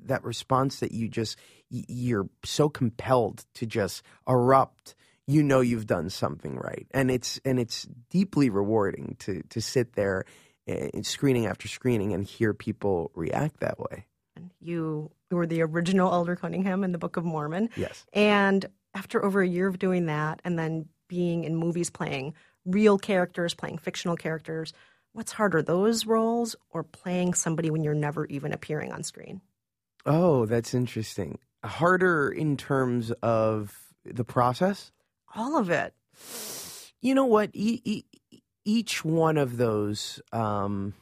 [0.00, 1.38] that response that you just
[1.70, 4.94] you're so compelled to just erupt
[5.26, 9.94] you know you've done something right and it's and it's deeply rewarding to to sit
[9.94, 10.24] there
[10.68, 14.06] uh, screening after screening and hear people react that way
[14.60, 17.70] You were the original Elder Cunningham in the Book of Mormon.
[17.76, 22.34] yes And after over a year of doing that and then being in movies playing
[22.64, 24.72] real characters, playing fictional characters,
[25.12, 29.40] what's harder, those roles or playing somebody when you're never even appearing on screen?
[30.08, 31.38] Oh that's interesting.
[31.64, 34.90] Harder in terms of the process?
[35.34, 35.94] All of it.
[37.00, 37.50] you know what?
[37.52, 38.04] E- e-
[38.64, 40.94] each one of those um,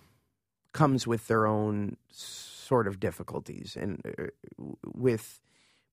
[0.72, 3.76] comes with their own sort of difficulties.
[3.80, 4.26] And uh,
[4.84, 5.40] with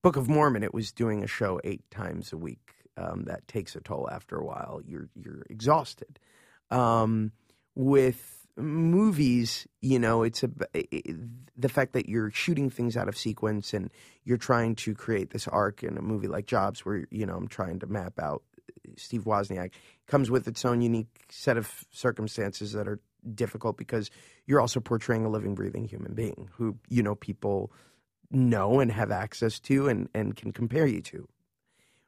[0.02, 3.76] book of mormon it was doing a show eight times a week um, that takes
[3.76, 4.82] a toll after a while.
[4.86, 6.20] You're you're exhausted.
[6.72, 7.32] Um,
[7.76, 10.50] with movies you know it's a
[11.56, 13.90] the fact that you're shooting things out of sequence and
[14.26, 17.48] you're trying to create this arc in a movie like jobs where you know i'm
[17.48, 19.72] trying to map out uh, Steve Wozniak
[20.08, 23.00] comes with its own unique set of circumstances that are
[23.34, 24.10] difficult because
[24.46, 27.72] you're also portraying a living, breathing human being who you know people
[28.32, 31.28] know and have access to and, and can compare you to.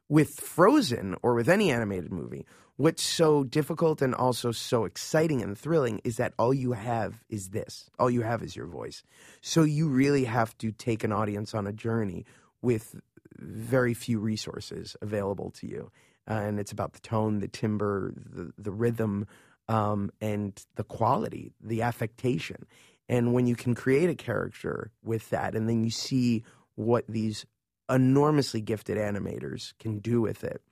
[0.08, 2.46] With Frozen or with any animated movie,
[2.76, 7.50] what's so difficult and also so exciting and thrilling is that all you have is
[7.50, 7.90] this.
[7.98, 9.02] All you have is your voice.
[9.40, 12.24] So you really have to take an audience on a journey
[12.62, 12.94] with
[13.38, 15.90] very few resources available to you.
[16.28, 19.26] Uh, and it's about the tone, the timbre, the, the rhythm,
[19.68, 22.66] um, and the quality, the affectation.
[23.08, 26.44] And when you can create a character with that, and then you see
[26.74, 27.46] what these
[27.90, 30.62] enormously gifted animators can do with it,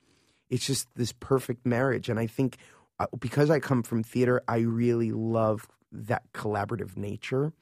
[0.51, 2.09] it's just this perfect marriage.
[2.09, 2.59] And I think
[2.99, 7.53] uh, because I come from theater, I really love that collaborative nature.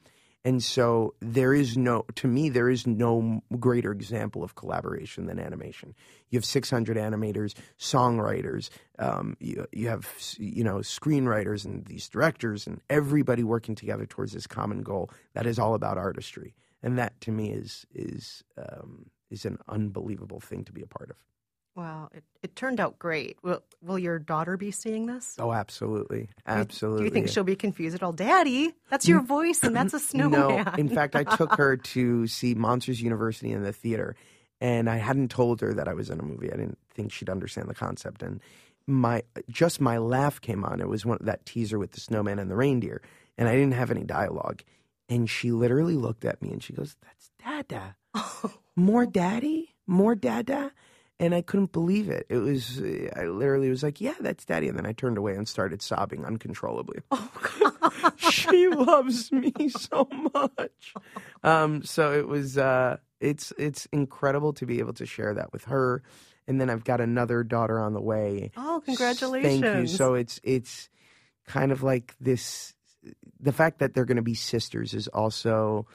[0.45, 5.39] And so there is no, to me, there is no greater example of collaboration than
[5.39, 5.95] animation.
[6.29, 12.67] You have 600 animators, songwriters, um, you, you have, you know, screenwriters and these directors
[12.67, 15.09] and everybody working together towards this common goal.
[15.33, 16.55] That is all about artistry.
[16.81, 21.09] And that to me is, is, um, is an unbelievable thing to be a part
[21.09, 21.17] of.
[21.75, 23.37] Wow, it, it turned out great.
[23.41, 25.35] Will will your daughter be seeing this?
[25.39, 26.17] Oh, absolutely.
[26.19, 26.99] Do you- Absolutely.
[26.99, 28.13] Do you think she'll be confused at all?
[28.13, 30.65] Daddy, that's your voice and that's a snowman.
[30.65, 34.15] No, in fact, I took her to see Monsters University in the theater,
[34.61, 36.53] and I hadn't told her that I was in a movie.
[36.53, 38.39] I didn't think she'd understand the concept, and
[38.85, 40.79] my just my laugh came on.
[40.79, 43.01] It was one that teaser with the snowman and the reindeer,
[43.35, 44.61] and I didn't have any dialogue,
[45.09, 47.95] and she literally looked at me and she goes, "That's Dada,
[48.75, 50.71] more Daddy, more Dada."
[51.19, 52.25] And I couldn't believe it.
[52.27, 52.81] It was,
[53.15, 54.67] I literally was like, yeah, that's daddy.
[54.67, 56.99] And then I turned away and started sobbing uncontrollably.
[57.11, 60.93] Oh, she loves me so much.
[61.43, 65.65] Um, so it was, uh, it's, it's incredible to be able to share that with
[65.65, 66.01] her.
[66.47, 68.51] And then I've got another daughter on the way.
[68.57, 69.61] Oh, congratulations.
[69.61, 69.87] Thank you.
[69.87, 70.89] So it's, it's
[71.47, 72.73] kind of like this,
[73.39, 75.87] the fact that they're going to be sisters is also,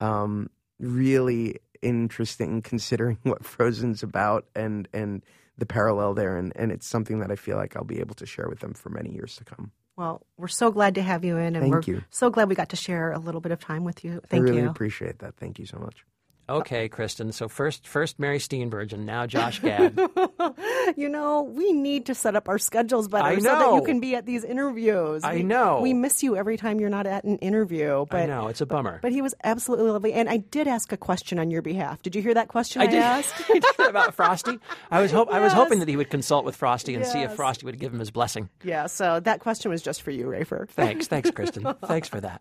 [0.00, 1.56] um, really
[1.86, 5.24] interesting considering what Frozen's about and and
[5.58, 8.26] the parallel there and and it's something that I feel like I'll be able to
[8.26, 9.72] share with them for many years to come.
[9.96, 12.02] Well, we're so glad to have you in, and Thank we're you.
[12.10, 14.20] so glad we got to share a little bit of time with you.
[14.28, 14.46] Thank you.
[14.46, 14.68] I really you.
[14.68, 15.36] appreciate that.
[15.36, 16.04] Thank you so much.
[16.48, 16.94] Okay, uh-huh.
[16.94, 17.32] Kristen.
[17.32, 19.98] So first, first Mary Steenburgen, now Josh Gad.
[20.96, 23.98] you know, we need to set up our schedules better I so that you can
[24.00, 25.24] be at these interviews.
[25.24, 25.80] I We- know.
[25.82, 28.06] We miss you every time you're not at an interview.
[28.10, 29.00] But I know it's a bummer.
[29.02, 32.02] But he was absolutely lovely, and I did ask a question on your behalf.
[32.02, 33.34] Did you hear that question I, I did, asked?
[33.50, 34.58] I did about Frosty.
[34.90, 37.32] I was hope I was hoping that he would consult with Frosty and see if
[37.32, 38.48] Frosty would give him his blessing.
[38.62, 38.86] yeah.
[38.86, 40.68] So that question was just for you, Rafer.
[40.68, 41.66] Thanks, thanks, Kristen.
[41.86, 42.40] thanks for that.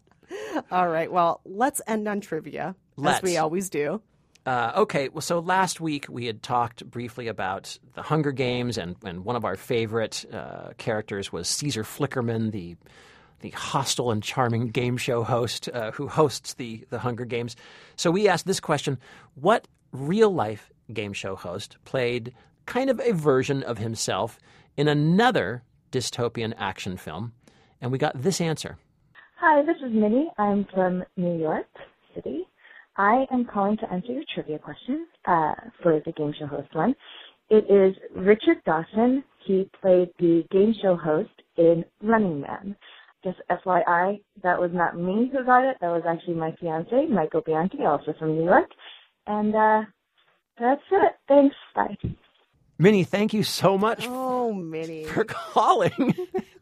[0.71, 1.11] All right.
[1.11, 3.17] Well, let's end on trivia, Let's.
[3.17, 4.01] as we always do.
[4.45, 8.95] Uh, okay, well, so last week we had talked briefly about the Hunger Games, and,
[9.03, 12.75] and one of our favorite uh, characters was Caesar Flickerman, the
[13.41, 17.55] the hostile and charming game show host uh, who hosts the the Hunger Games.
[17.95, 18.99] So we asked this question:
[19.33, 22.33] What real life game show host played
[22.67, 24.39] kind of a version of himself
[24.77, 27.33] in another dystopian action film?
[27.81, 28.77] And we got this answer.
[29.37, 30.29] Hi, this is Minnie.
[30.37, 31.67] I'm from New York
[32.13, 32.47] City.
[32.97, 36.95] I am calling to answer your trivia question uh, for the game show host one.
[37.49, 39.23] It is Richard Dawson.
[39.45, 42.75] He played the game show host in Running Man.
[43.23, 45.77] Just FYI, that was not me who got it.
[45.81, 48.69] That was actually my fiance, Michael Bianchi, also from New York.
[49.27, 49.81] And uh,
[50.59, 51.13] that's it.
[51.27, 51.55] Thanks.
[51.75, 51.97] Bye.
[52.78, 55.05] Minnie, thank you so much Oh, Minnie.
[55.05, 56.13] for calling.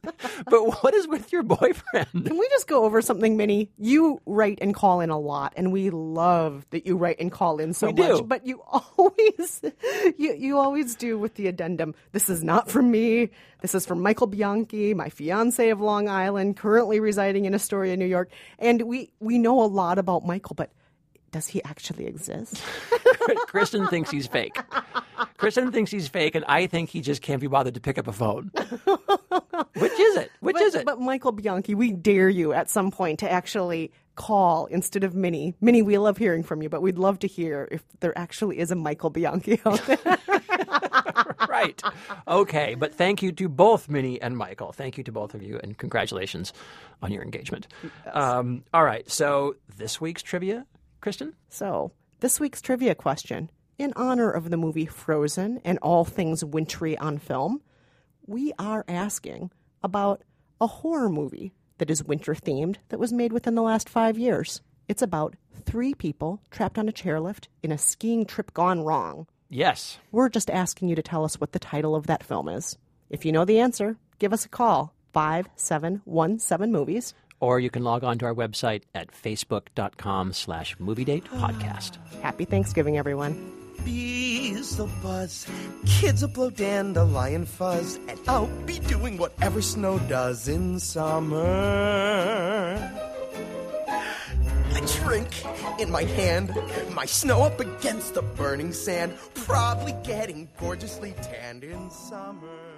[0.45, 2.07] but what is with your boyfriend?
[2.11, 3.72] Can we just go over something, Minnie?
[3.80, 7.59] You write and call in a lot, and we love that you write and call
[7.59, 8.18] in so We much.
[8.20, 8.24] do.
[8.24, 8.61] But you
[8.97, 9.61] always,
[10.18, 11.95] you you always do with the addendum.
[12.11, 13.30] This is not from me.
[13.61, 18.05] This is from Michael Bianchi, my fiance of Long Island, currently residing in Astoria, New
[18.05, 18.30] York.
[18.59, 20.70] And we we know a lot about Michael, but
[21.32, 22.61] does he actually exist?
[23.47, 24.59] Kristen thinks he's fake.
[25.43, 28.07] Kristen thinks he's fake, and I think he just can't be bothered to pick up
[28.07, 28.51] a phone.
[29.75, 30.31] Which is it?
[30.39, 30.85] Which but, is it?
[30.85, 35.55] But Michael Bianchi, we dare you at some point to actually call instead of Minnie.
[35.59, 38.71] Minnie, we love hearing from you, but we'd love to hear if there actually is
[38.71, 40.19] a Michael Bianchi out there.
[41.49, 41.81] right.
[42.27, 44.71] Okay, but thank you to both Minnie and Michael.
[44.71, 46.53] Thank you to both of you, and congratulations
[47.01, 47.67] on your engagement.
[48.13, 50.65] Um, all right, so this week's trivia,
[51.01, 51.33] Kristen?
[51.49, 56.97] So, this week's trivia question in honor of the movie Frozen and all things wintry
[56.97, 57.61] on film,
[58.26, 59.51] we are asking
[59.82, 60.24] about
[60.61, 64.61] a horror movie that is winter themed that was made within the last five years.
[64.88, 69.28] It's about three people trapped on a chairlift in a skiing trip gone wrong.
[69.49, 69.97] Yes.
[70.11, 72.78] We're just asking you to tell us what the title of that film is.
[73.09, 77.13] If you know the answer, give us a call 5717 Movies.
[77.39, 81.97] Or you can log on to our website at facebook.com slash movie date podcast.
[82.21, 83.62] Happy Thanksgiving, everyone.
[83.86, 85.45] Bees will buzz,
[85.86, 91.41] kids will blow dandelion fuzz, and I'll be doing whatever snow does in summer.
[94.75, 95.43] A drink
[95.79, 96.51] in my hand,
[96.93, 102.72] my snow up against the burning sand, probably getting gorgeously tanned in summer.